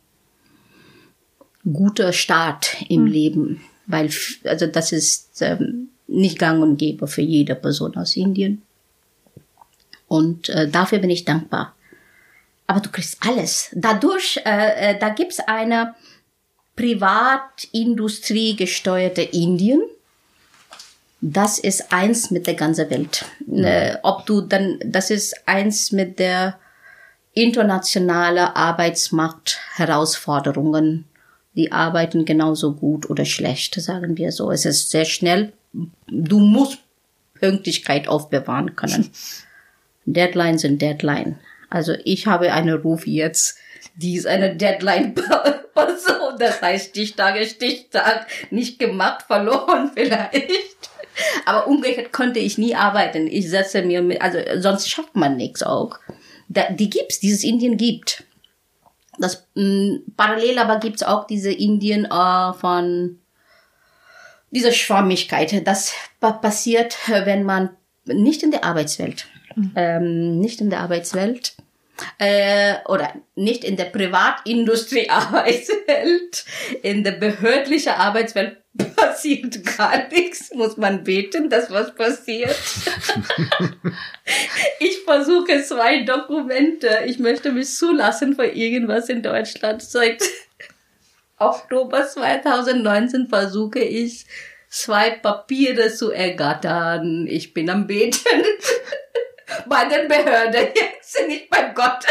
[1.73, 4.11] guter Start im Leben, weil
[4.43, 8.61] also das ist ähm, nicht gang und gäbe für jede Person aus Indien.
[10.07, 11.75] Und äh, dafür bin ich dankbar.
[12.67, 13.71] Aber du kriegst alles.
[13.73, 15.95] Dadurch, äh, äh, da gibt's eine
[16.75, 19.82] Privatindustrie gesteuerte Indien.
[21.22, 23.26] Das ist eins mit der ganzen Welt.
[23.51, 26.57] Äh, ob du dann, das ist eins mit der
[27.34, 31.03] internationale Arbeitsmarkt-Herausforderungen.
[31.55, 34.51] Die arbeiten genauso gut oder schlecht, sagen wir so.
[34.51, 35.53] Es ist sehr schnell.
[36.07, 36.80] Du musst
[37.34, 39.09] Pünktlichkeit aufbewahren können.
[40.05, 41.38] Deadline sind Deadline.
[41.70, 43.57] Also ich habe einen Ruf jetzt,
[43.95, 45.55] die ist eine Deadline-Person.
[46.39, 48.26] Das heißt Stichtag ist Stichtag.
[48.49, 50.89] Nicht gemacht, verloren vielleicht.
[51.45, 53.28] Aber umgekehrt konnte ich nie arbeiten.
[53.28, 55.99] Ich setze mir mit, also sonst schafft man nichts auch.
[56.47, 58.24] Da, die gibt's, dieses Indien gibt.
[59.17, 63.20] Das mh, parallel aber gibt's auch diese Indien äh, von
[64.51, 65.67] dieser Schwammigkeit.
[65.67, 67.70] Das pa passiert, wenn man
[68.05, 69.28] nicht in der Arbeitswelt,
[69.76, 71.55] ähm, nicht in der Arbeitswelt
[72.17, 76.45] äh, oder nicht in der Privatindustrie Arbeitswelt,
[76.82, 78.57] in der behördlichen Arbeitswelt
[78.95, 80.53] passiert gar nichts.
[80.53, 82.55] Muss man beten, dass was passiert.
[84.80, 87.03] ich versuche zwei Dokumente.
[87.05, 89.82] Ich möchte mich zulassen für irgendwas in Deutschland.
[89.82, 90.24] Seit
[91.38, 94.26] Oktober 2019 versuche ich
[94.70, 97.28] zwei Papiere zu ergattern.
[97.28, 98.43] Ich bin am Beten.
[99.67, 102.05] Bei den Behörden jetzt, nicht beim Gott.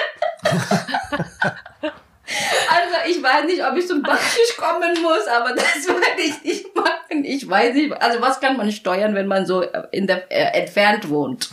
[2.70, 6.74] Also ich weiß nicht, ob ich zum Backschisch kommen muss, aber das werde ich nicht
[6.76, 7.24] machen.
[7.24, 9.62] Ich weiß nicht, also was kann man steuern, wenn man so
[9.92, 11.48] in der äh, entfernt wohnt?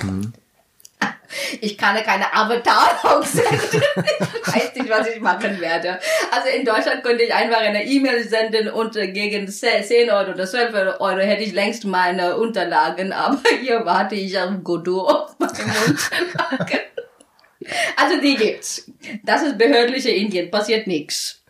[1.60, 3.84] Ich kann keine Avatar aufsenden.
[4.46, 6.00] Ich weiß nicht, was ich machen werde.
[6.32, 10.46] Also in Deutschland könnte ich einfach eine E-Mail senden und äh, gegen 10 Euro oder
[10.46, 13.12] 12 Euro hätte ich längst meine Unterlagen.
[13.12, 15.54] Aber hier warte ich auf Godot auf meine
[15.88, 16.80] Unterlagen.
[17.96, 18.92] Also die gibt's.
[19.24, 21.42] Das ist behördliche Indien, passiert nichts.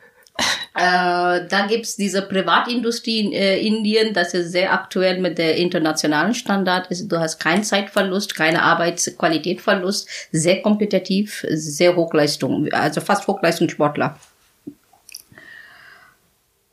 [0.77, 6.33] Äh, da gibt's diese Privatindustrie in äh, Indien, das ist sehr aktuell mit der internationalen
[6.33, 6.91] Standard.
[6.91, 14.19] Ist, du hast keinen Zeitverlust, keine Arbeitsqualitätverlust, sehr kompetitiv, sehr Hochleistung, also fast Hochleistungssportler.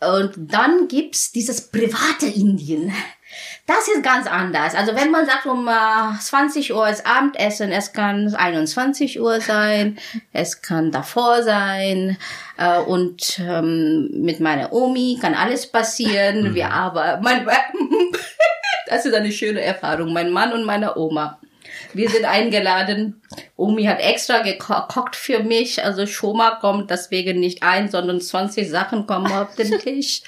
[0.01, 2.93] Und dann gibt's dieses private Indien.
[3.67, 4.75] Das ist ganz anders.
[4.75, 9.99] Also wenn man sagt, um äh, 20 Uhr ist Abendessen, es kann 21 Uhr sein,
[10.33, 12.17] es kann davor sein
[12.59, 16.55] äh, und ähm, mit meiner Omi kann alles passieren.
[16.55, 17.47] Wir aber, mein,
[18.87, 20.13] das ist eine schöne Erfahrung.
[20.13, 21.39] Mein Mann und meine Oma.
[21.95, 23.23] Wir sind eingeladen.
[23.57, 25.85] Omi hat extra gekocht für mich.
[25.85, 30.23] Also Schoma kommt deswegen nicht ein, sondern 20 Sachen kommen auf den Tisch.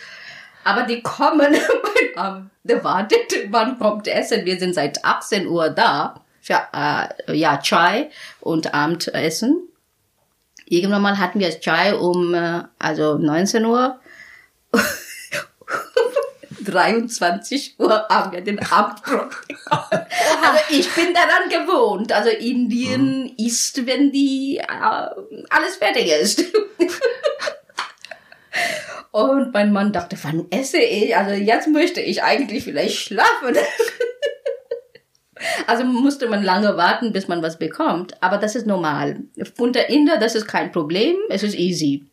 [0.65, 1.55] Aber die kommen,
[2.65, 4.45] der wartet, wann kommt Essen?
[4.45, 8.11] Wir sind seit 18 Uhr da für äh, ja, Chai
[8.41, 9.69] und Abendessen.
[10.67, 14.01] Irgendwann mal hatten wir Chai um äh, also 19 Uhr.
[16.65, 19.35] 23 Uhr haben wir den Abendbrot.
[19.67, 22.11] Also ich bin daran gewohnt.
[22.13, 23.35] Also Indien mhm.
[23.37, 24.65] isst, wenn die äh,
[25.51, 26.45] alles fertig ist.
[29.15, 31.17] Und mein Mann dachte, wann esse ich?
[31.17, 33.57] Also jetzt möchte ich eigentlich vielleicht schlafen.
[35.67, 38.15] Also musste man lange warten, bis man was bekommt.
[38.23, 39.25] Aber das ist normal.
[39.59, 41.17] Unter Inder, das ist kein Problem.
[41.29, 42.07] Es ist easy.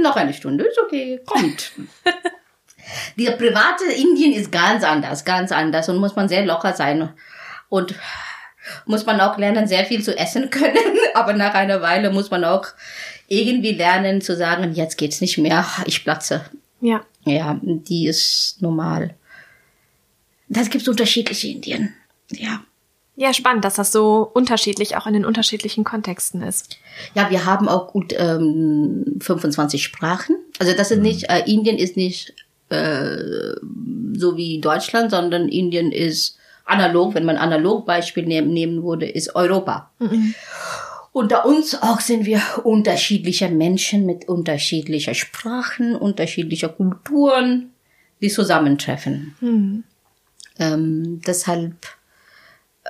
[0.00, 1.72] Noch eine Stunde, ist okay, kommt.
[3.16, 7.10] Der private Indien ist ganz anders, ganz anders und muss man sehr locker sein.
[7.68, 7.94] Und
[8.86, 10.98] muss man auch lernen, sehr viel zu essen können.
[11.14, 12.66] Aber nach einer Weile muss man auch
[13.28, 16.44] irgendwie lernen zu sagen, jetzt geht's nicht mehr, ich platze.
[16.80, 17.02] Ja.
[17.24, 19.14] Ja, die ist normal.
[20.48, 21.94] Das gibt's unterschiedliche Indien.
[22.30, 22.62] Ja.
[23.16, 26.78] Ja, spannend, dass das so unterschiedlich auch in den unterschiedlichen Kontexten ist.
[27.14, 30.36] Ja, wir haben auch gut ähm, 25 Sprachen.
[30.58, 32.34] Also das ist nicht, äh, Indien ist nicht
[32.70, 33.16] äh,
[34.14, 39.34] so wie Deutschland, sondern Indien ist analog, wenn man analog Beispiel nehmen, nehmen würde, ist
[39.36, 39.90] Europa.
[40.00, 40.34] Mhm.
[41.14, 47.70] Unter uns auch sind wir unterschiedliche Menschen mit unterschiedlicher Sprachen, unterschiedlicher Kulturen,
[48.20, 49.36] die zusammentreffen.
[49.40, 49.84] Mhm.
[50.58, 51.76] Ähm, deshalb,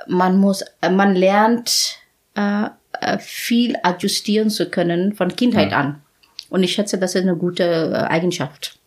[0.07, 1.99] man muss, man lernt
[2.33, 5.81] äh, äh viel adjustieren zu können von Kindheit ja.
[5.81, 6.01] an.
[6.49, 8.79] Und ich schätze, das ist eine gute äh, Eigenschaft.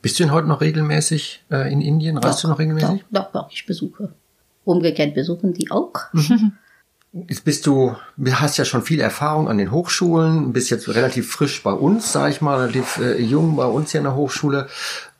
[0.00, 2.18] Bist du denn heute noch regelmäßig äh, in Indien?
[2.18, 3.04] Reist doch, du noch regelmäßig?
[3.10, 4.14] Doch, doch, doch, ich besuche.
[4.64, 5.92] Umgekehrt besuchen die auch.
[6.12, 6.52] Mhm.
[7.28, 11.30] Jetzt bist du, du hast ja schon viel Erfahrung an den Hochschulen, bist jetzt relativ
[11.30, 14.66] frisch bei uns, sag ich mal, relativ äh, jung bei uns hier in der Hochschule.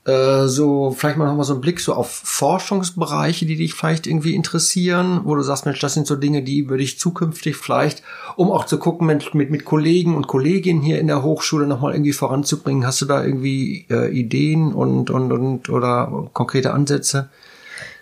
[0.05, 4.35] Äh, so, vielleicht mal nochmal so einen Blick so auf Forschungsbereiche, die dich vielleicht irgendwie
[4.35, 8.03] interessieren, wo du sagst, Mensch, das sind so Dinge, die würde ich zukünftig vielleicht,
[8.35, 11.93] um auch zu gucken, mit, mit, mit Kollegen und Kolleginnen hier in der Hochschule nochmal
[11.93, 12.85] irgendwie voranzubringen.
[12.85, 17.31] Hast du da irgendwie äh, Ideen und, und, und oder konkrete Ansätze?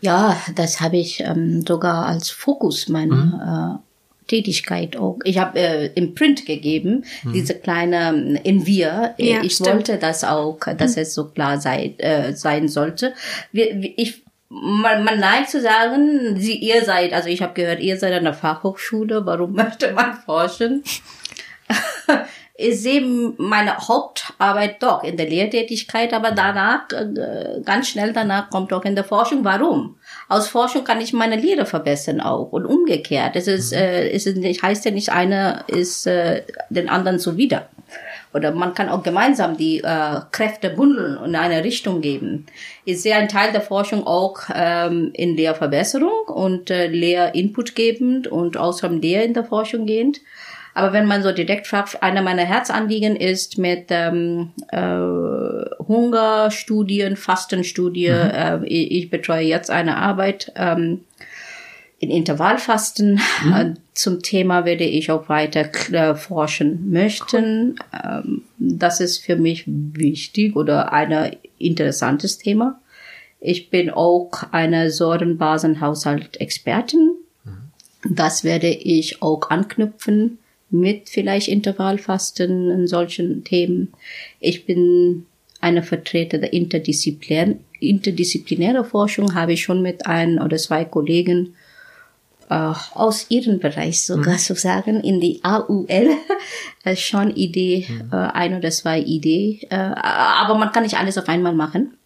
[0.03, 3.79] Ja, das habe ich ähm, sogar als Fokus meiner mhm.
[3.79, 5.19] äh, Tätigkeit auch.
[5.23, 7.33] Ich habe äh, im Print gegeben, mhm.
[7.33, 9.15] diese kleine ähm, in wir.
[9.17, 9.69] Äh, ja, ich stimmt.
[9.71, 11.03] wollte das auch, dass mhm.
[11.03, 13.15] es so klar sei, äh, sein sollte.
[13.53, 17.97] Wir, ich man, man neigt zu sagen, sie, ihr seid, also ich habe gehört, ihr
[17.97, 20.83] seid an der Fachhochschule, warum möchte man forschen?
[22.63, 23.03] Ich sehe
[23.39, 28.95] meine Hauptarbeit doch in der Lehrtätigkeit, aber danach, äh, ganz schnell danach kommt auch in
[28.95, 29.45] der Forschung.
[29.45, 29.97] Warum?
[30.29, 33.37] Aus Forschung kann ich meine Lehre verbessern auch und umgekehrt.
[33.37, 33.79] Es ist, mhm.
[33.79, 37.69] äh, es ist nicht, heißt ja nicht, einer ist äh, den anderen zuwider.
[38.35, 42.47] Oder man kann auch gemeinsam die äh, Kräfte bundeln und in eine Richtung geben.
[42.85, 48.57] Ich sehe einen Teil der Forschung auch ähm, in Lehrverbesserung und äh, Lehrinput gebend und
[48.57, 50.21] außerdem Lehr in der Forschung gehend.
[50.75, 54.87] Aber wenn man so direkt fragt, einer meiner Herzanliegen ist mit ähm, äh,
[55.87, 58.09] Hungerstudien, Fastenstudie.
[58.09, 58.15] Mhm.
[58.15, 61.01] Äh, ich, ich, betreue jetzt eine Arbeit ähm,
[61.99, 63.21] in Intervallfasten.
[63.45, 63.53] Mhm.
[63.53, 67.77] Äh, zum Thema werde ich auch weiter äh, forschen möchten.
[67.93, 72.81] Ähm, das ist für mich wichtig oder ein interessantes Thema.
[73.41, 77.11] Ich bin auch eine Säurenbasenhaushalt-Expertin.
[77.45, 77.71] Mhm.
[78.09, 80.39] Das werde ich auch anknüpfen
[80.73, 83.93] mit vielleicht Intervallfasten und solchen Themen.
[84.41, 85.27] Ich bin
[85.61, 91.55] eine Vertreter der interdisziplinären, interdisziplinäre Forschung, habe ich schon mit ein oder zwei Kollegen
[92.51, 94.39] äh, aus ihrem Bereich sogar mhm.
[94.39, 95.87] zu sagen, in die AUL
[96.85, 98.11] äh, schon Idee, mhm.
[98.13, 101.97] äh, ein oder zwei Idee, äh, aber man kann nicht alles auf einmal machen.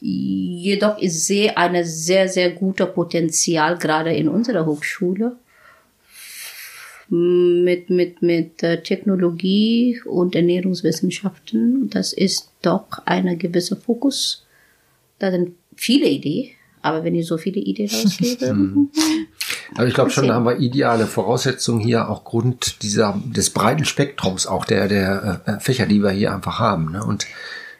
[0.00, 5.36] Jedoch ich sehe eine sehr, sehr gute Potenzial gerade in unserer Hochschule
[7.08, 11.90] mit, mit, mit äh, Technologie und Ernährungswissenschaften.
[11.90, 14.44] Das ist doch ein gewisser Fokus.
[15.18, 16.50] Da sind viele Ideen,
[16.82, 18.46] aber wenn ich so viele Ideen rausgebe.
[18.54, 18.90] Hm.
[19.74, 23.84] also ich glaube schon, da haben wir ideale Voraussetzungen hier, auch Grund dieser, des breiten
[23.84, 26.92] Spektrums auch der, der äh, Fächer, die wir hier einfach haben.
[26.92, 27.04] Ne?
[27.04, 27.26] Und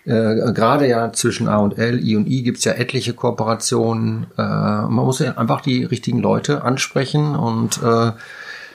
[0.04, 4.26] äh, gerade ja zwischen A und L, I und I gibt's ja etliche Kooperationen.
[4.36, 8.12] Äh, man muss ja einfach die richtigen Leute ansprechen und äh,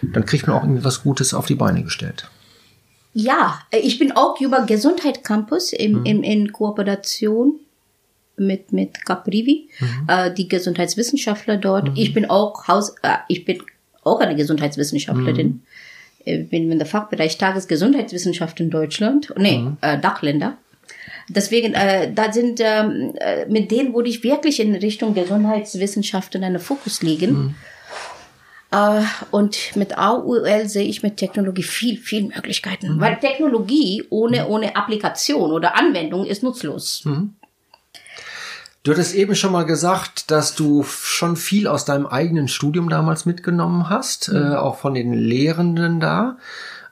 [0.02, 2.30] dann kriegt man auch irgendwie was Gutes auf die Beine gestellt.
[3.14, 6.06] Ja, ich bin auch über Gesundheit Campus im, mhm.
[6.06, 7.60] im, in Kooperation
[8.38, 10.08] mit, mit Caprivi, mhm.
[10.08, 11.90] äh, die Gesundheitswissenschaftler dort.
[11.90, 11.96] Mhm.
[11.96, 13.62] Ich bin auch Haus, äh, ich bin
[14.04, 15.48] auch eine Gesundheitswissenschaftlerin.
[15.48, 15.62] Mhm.
[16.26, 19.78] Ich bin in der Fachbereich Tagesgesundheitswissenschaft in Deutschland, nee, mhm.
[19.82, 20.58] äh, Dachländer.
[21.28, 26.60] Deswegen, äh, da sind ähm, äh, mit denen würde ich wirklich in Richtung Gesundheitswissenschaften einen
[26.60, 27.56] Fokus legen.
[28.72, 32.96] Uh, und mit AUL sehe ich mit Technologie viel, viel Möglichkeiten.
[32.96, 33.00] Mhm.
[33.02, 34.52] Weil Technologie ohne, mhm.
[34.52, 37.02] ohne Applikation oder Anwendung ist nutzlos.
[37.04, 37.34] Mhm.
[38.84, 43.26] Du hattest eben schon mal gesagt, dass du schon viel aus deinem eigenen Studium damals
[43.26, 44.38] mitgenommen hast, mhm.
[44.38, 46.38] äh, auch von den Lehrenden da.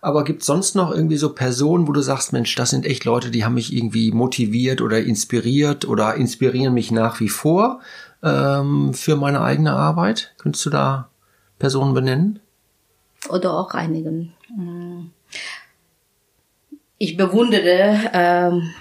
[0.02, 3.30] Aber gibt sonst noch irgendwie so Personen, wo du sagst, Mensch, das sind echt Leute,
[3.30, 7.82] die haben mich irgendwie motiviert oder inspiriert oder inspirieren mich nach wie vor
[8.24, 10.34] ähm, für meine eigene Arbeit?
[10.38, 11.10] Könntest du da
[11.60, 12.40] Personen benennen?
[13.30, 14.34] Oder auch einigen.
[14.48, 15.12] Hm.
[16.98, 18.74] Ich bewundere ähm,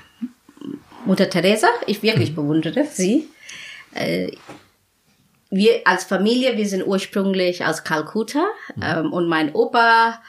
[1.07, 2.37] Mutter Teresa, ich wirklich mhm.
[2.37, 3.29] bewundere sie.
[3.95, 4.33] Äh,
[5.51, 8.83] wir als Familie, wir sind ursprünglich aus Kalkutta mhm.
[8.83, 10.21] ähm, und mein Opa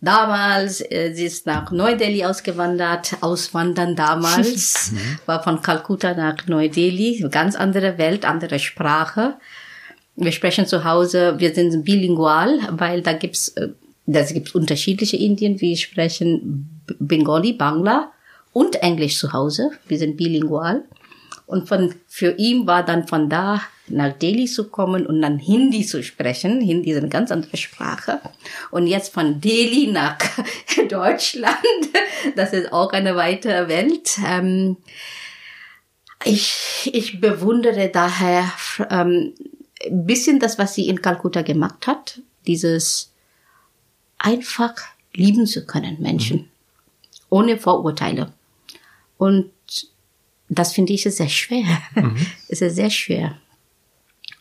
[0.00, 5.18] damals, äh, sie ist nach Neu-Delhi ausgewandert, auswandern damals, mhm.
[5.26, 9.34] war von Kalkutta nach Neu-Delhi, ganz andere Welt, andere Sprache.
[10.16, 13.68] Wir sprechen zu Hause, wir sind bilingual, weil da gibt's, äh,
[14.06, 15.60] das gibt's unterschiedliche Indien.
[15.60, 18.12] Wir sprechen Bengali, Bangla
[18.52, 19.70] und Englisch zu Hause.
[19.86, 20.84] Wir sind bilingual.
[21.46, 25.86] Und von, für ihn war dann von da nach Delhi zu kommen und dann Hindi
[25.86, 26.60] zu sprechen.
[26.60, 28.20] Hindi ist eine ganz andere Sprache.
[28.70, 30.18] Und jetzt von Delhi nach
[30.88, 31.56] Deutschland.
[32.34, 34.18] Das ist auch eine weitere Welt.
[34.26, 34.78] Ähm,
[36.24, 38.50] ich, ich bewundere daher
[38.90, 39.34] ähm,
[39.86, 43.12] ein bisschen das, was sie in Kalkutta gemacht hat, dieses
[44.18, 44.74] einfach
[45.14, 46.48] lieben zu können, Menschen, mhm.
[47.30, 48.32] ohne Vorurteile.
[49.18, 49.50] Und
[50.48, 51.82] das finde ich sehr schwer.
[51.94, 52.16] Mhm.
[52.48, 53.36] es ist sehr schwer.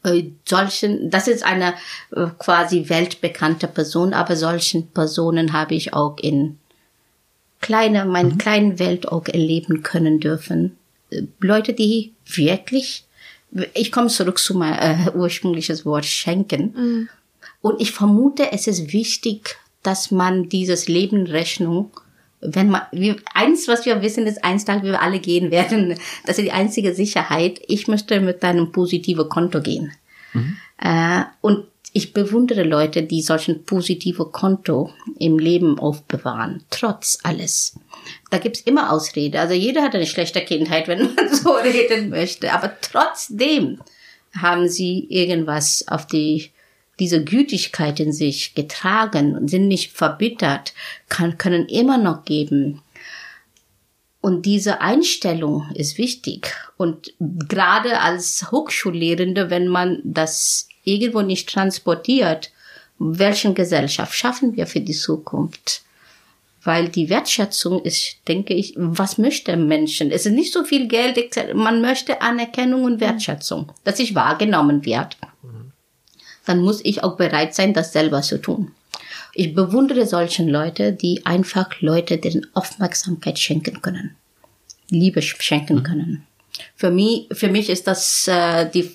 [0.03, 1.73] Äh, solchen, das ist eine
[2.11, 6.59] äh, quasi weltbekannte Person, aber solchen Personen habe ich auch in
[7.61, 8.37] kleiner, meiner mhm.
[8.37, 10.77] kleinen Welt auch erleben können dürfen.
[11.09, 13.05] Äh, Leute, die wirklich
[13.74, 16.74] ich komme zurück zu meinem äh, ursprüngliches Wort schenken.
[16.76, 17.10] Mhm.
[17.62, 21.91] Und ich vermute, es ist wichtig, dass man dieses Leben Rechnung,
[22.41, 25.97] wenn man, wir, eins, was wir wissen, ist, eins Tag wir alle gehen werden.
[26.26, 27.62] Das ist die einzige Sicherheit.
[27.68, 29.93] Ich möchte mit einem positiven Konto gehen.
[30.34, 30.58] Mhm.
[30.80, 31.66] Äh, und
[31.97, 37.79] ich bewundere Leute, die solchen positive Konto im Leben aufbewahren, trotz alles.
[38.29, 39.39] Da gibt's immer Ausrede.
[39.39, 42.51] Also jeder hat eine schlechte Kindheit, wenn man so reden möchte.
[42.51, 43.79] Aber trotzdem
[44.37, 46.51] haben sie irgendwas auf die
[46.99, 50.73] diese Gütigkeit in sich getragen und sind nicht verbittert,
[51.07, 52.81] kann, können immer noch geben.
[54.19, 56.53] Und diese Einstellung ist wichtig.
[56.75, 62.51] Und gerade als Hochschullehrende, wenn man das irgendwo nicht transportiert,
[62.97, 65.81] welche Gesellschaft schaffen wir für die Zukunft?
[66.63, 70.09] Weil die Wertschätzung ist, denke ich, was möchte Menschen?
[70.11, 71.19] Es ist nicht so viel Geld,
[71.53, 75.17] man möchte Anerkennung und Wertschätzung, dass ich wahrgenommen werde.
[76.45, 78.71] Dann muss ich auch bereit sein, das selber zu tun.
[79.33, 84.15] Ich bewundere solchen Leute, die einfach Leute deren Aufmerksamkeit schenken können,
[84.89, 86.25] Liebe schenken können.
[86.76, 88.91] Für mich, für mich ist das äh, die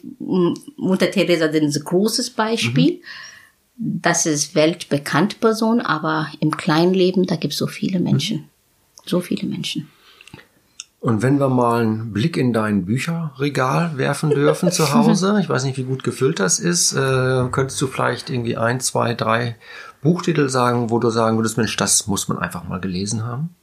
[0.76, 2.94] Mutter Teresa ein großes Beispiel.
[2.94, 3.00] Mhm.
[3.76, 8.38] Das ist weltbekannt Person, aber im kleinen Leben, da gibt es so viele Menschen.
[8.38, 8.44] Mhm.
[9.06, 9.88] So viele Menschen.
[11.00, 15.64] Und wenn wir mal einen Blick in dein Bücherregal werfen dürfen zu Hause, ich weiß
[15.64, 19.56] nicht, wie gut gefüllt das ist, äh, könntest du vielleicht irgendwie ein, zwei, drei
[20.02, 23.54] Buchtitel sagen, wo du sagen würdest, Mensch, das muss man einfach mal gelesen haben?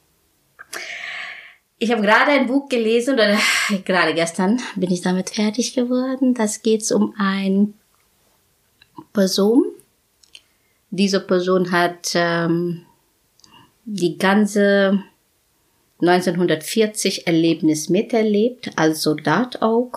[1.78, 3.38] Ich habe gerade ein Buch gelesen oder
[3.84, 6.34] gerade gestern bin ich damit fertig geworden.
[6.34, 7.72] Das geht um eine
[9.12, 9.64] Person.
[10.90, 12.84] Diese Person hat ähm,
[13.84, 15.02] die ganze
[16.00, 19.92] 1940 Erlebnis miterlebt, als Soldat auch.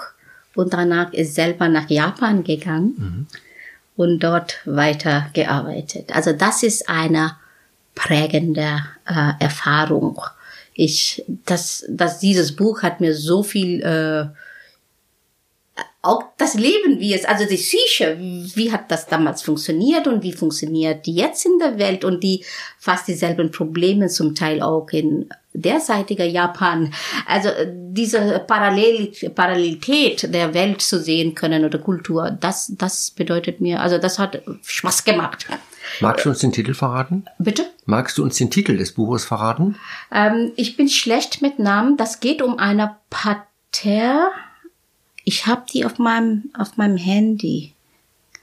[0.55, 2.95] Und danach ist selber nach Japan gegangen.
[2.97, 3.27] Mhm.
[3.95, 6.15] und dort weitergearbeitet.
[6.15, 7.38] Also das ist eine
[7.93, 10.19] prägende äh, Erfahrung.
[10.74, 14.28] Ich, das, das, dieses Buch hat mir so viel äh,
[16.03, 20.34] auch das Leben, wie es, also die Psyche, wie hat das damals funktioniert und wie
[20.34, 22.43] funktioniert die jetzt in der Welt und die
[22.80, 26.91] fast dieselben Probleme zum Teil auch in derzeitiger Japan.
[27.28, 33.80] Also diese Parallel Parallelität der Welt zu sehen können oder Kultur, das, das bedeutet mir,
[33.80, 35.45] also das hat Spaß gemacht.
[35.99, 37.25] Magst du uns den Titel verraten?
[37.37, 37.65] Bitte?
[37.85, 39.75] Magst du uns den Titel des Buches verraten?
[40.11, 41.97] Ähm, ich bin schlecht mit Namen.
[41.97, 44.31] Das geht um eine Pater
[45.23, 47.73] ich habe die auf meinem, auf meinem Handy.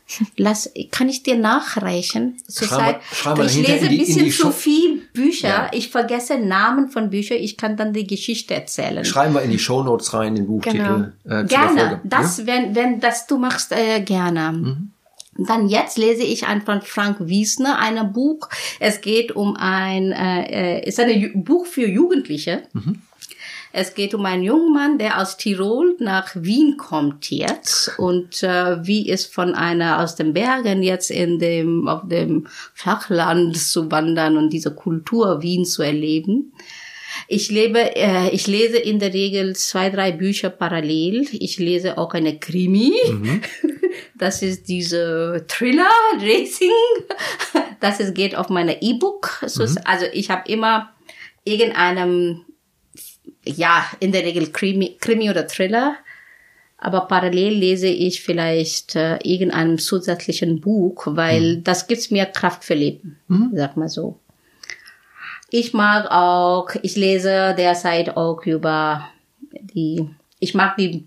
[0.37, 2.39] Lass, kann ich dir nachreichen?
[2.49, 3.01] Zurzeit,
[3.45, 5.49] ich lese in ein bisschen die zu Show- viel Bücher.
[5.49, 5.71] Ja.
[5.73, 7.39] Ich vergesse Namen von Büchern.
[7.39, 9.05] Ich kann dann die Geschichte erzählen.
[9.05, 12.01] Schreiben wir in die Shownotes rein, den Buchtitel äh, zu der Gerne.
[12.05, 14.53] Das, wenn, wenn das du machst, äh, gerne.
[14.53, 14.91] Mhm.
[15.39, 18.49] Dann jetzt lese ich ein von Frank Wiesner ein Buch.
[18.81, 22.65] Es geht um ein, äh, äh, ist ein Ju- Buch für Jugendliche.
[22.73, 23.03] Mhm.
[23.71, 28.85] Es geht um einen jungen Mann, der aus Tirol nach Wien kommt jetzt und äh,
[28.87, 34.39] wie es von einer aus den Bergen jetzt in dem auf dem Flachland zu wandern
[34.39, 36.53] und diese Kultur Wien zu erleben.
[37.27, 41.27] Ich lebe, äh, ich lese in der Regel zwei, drei Bücher parallel.
[41.33, 42.93] Ich lese auch eine Krimi.
[44.17, 45.89] Das ist diese Thriller
[46.21, 46.71] Racing.
[47.81, 49.41] Das ist, geht auf meine E-Book.
[49.43, 50.91] Ist- Also ich habe immer
[51.45, 52.45] irgendeinem,
[53.45, 55.97] ja, in der Regel Krimi, Krimi oder Thriller.
[56.77, 62.75] Aber parallel lese ich vielleicht äh, irgendeinem zusätzlichen Buch, weil das gibt mir Kraft für
[62.75, 63.19] Leben,
[63.55, 64.21] sag mal so.
[65.51, 69.09] Ich mag auch, ich lese derzeit auch über
[69.63, 70.09] die,
[70.41, 71.07] ich mag die,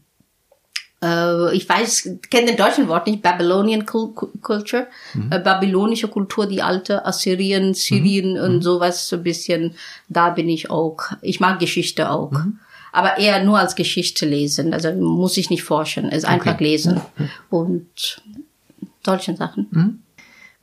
[1.03, 4.87] äh, ich weiß, kenne den deutschen Wort nicht, Babylonian Cul- Cul- Culture,
[5.29, 9.75] äh, babylonische Kultur, die alte Assyrien, Syrien und sowas so ein bisschen,
[10.09, 10.97] da bin ich auch.
[11.21, 12.31] Ich mag Geschichte auch.
[12.93, 16.99] Aber eher nur als Geschichte lesen, also muss ich nicht forschen, es einfach lesen
[17.49, 18.21] und
[19.05, 20.03] solche Sachen.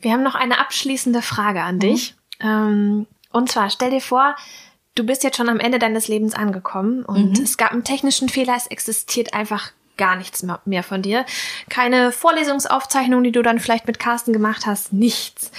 [0.00, 2.14] Wir haben noch eine abschließende Frage an dich.
[2.40, 4.36] Ähm, und zwar, stell dir vor,
[4.94, 8.54] du bist jetzt schon am Ende deines Lebens angekommen und es gab einen technischen Fehler,
[8.56, 11.26] es existiert einfach gar nichts mehr von dir.
[11.68, 15.50] Keine Vorlesungsaufzeichnung, die du dann vielleicht mit Carsten gemacht hast, nichts.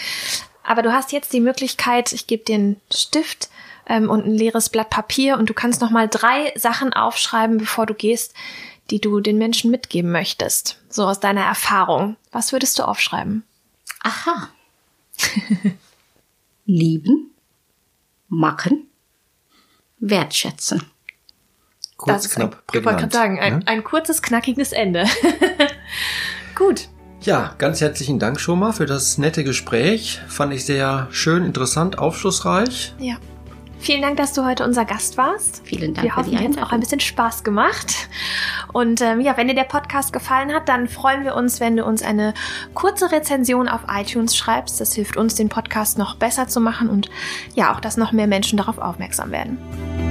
[0.63, 3.49] Aber du hast jetzt die Möglichkeit, ich gebe dir einen Stift
[3.85, 7.85] ähm, und ein leeres Blatt Papier und du kannst noch mal drei Sachen aufschreiben, bevor
[7.85, 8.33] du gehst,
[8.89, 10.79] die du den Menschen mitgeben möchtest.
[10.89, 12.15] So aus deiner Erfahrung.
[12.31, 13.43] Was würdest du aufschreiben?
[14.03, 14.49] Aha.
[16.65, 17.31] Lieben,
[18.29, 18.87] machen,
[19.99, 20.83] wertschätzen.
[21.97, 23.13] Kurz, ist knapp, ein, ich wollte gerade prägnant.
[23.13, 23.67] sagen, ein, ne?
[23.67, 25.05] ein kurzes, knackiges Ende.
[26.55, 26.87] Gut.
[27.21, 30.21] Ja, ganz herzlichen Dank schon mal für das nette Gespräch.
[30.29, 32.93] Fand ich sehr schön, interessant, aufschlussreich.
[32.97, 33.17] Ja.
[33.79, 35.61] Vielen Dank, dass du heute unser Gast warst.
[35.63, 38.09] Vielen Dank Wir hoffen, dir hat auch ein bisschen Spaß gemacht.
[38.73, 41.85] Und ähm, ja, wenn dir der Podcast gefallen hat, dann freuen wir uns, wenn du
[41.85, 42.33] uns eine
[42.73, 44.81] kurze Rezension auf iTunes schreibst.
[44.81, 47.09] Das hilft uns, den Podcast noch besser zu machen und
[47.55, 50.08] ja, auch, dass noch mehr Menschen darauf aufmerksam werden.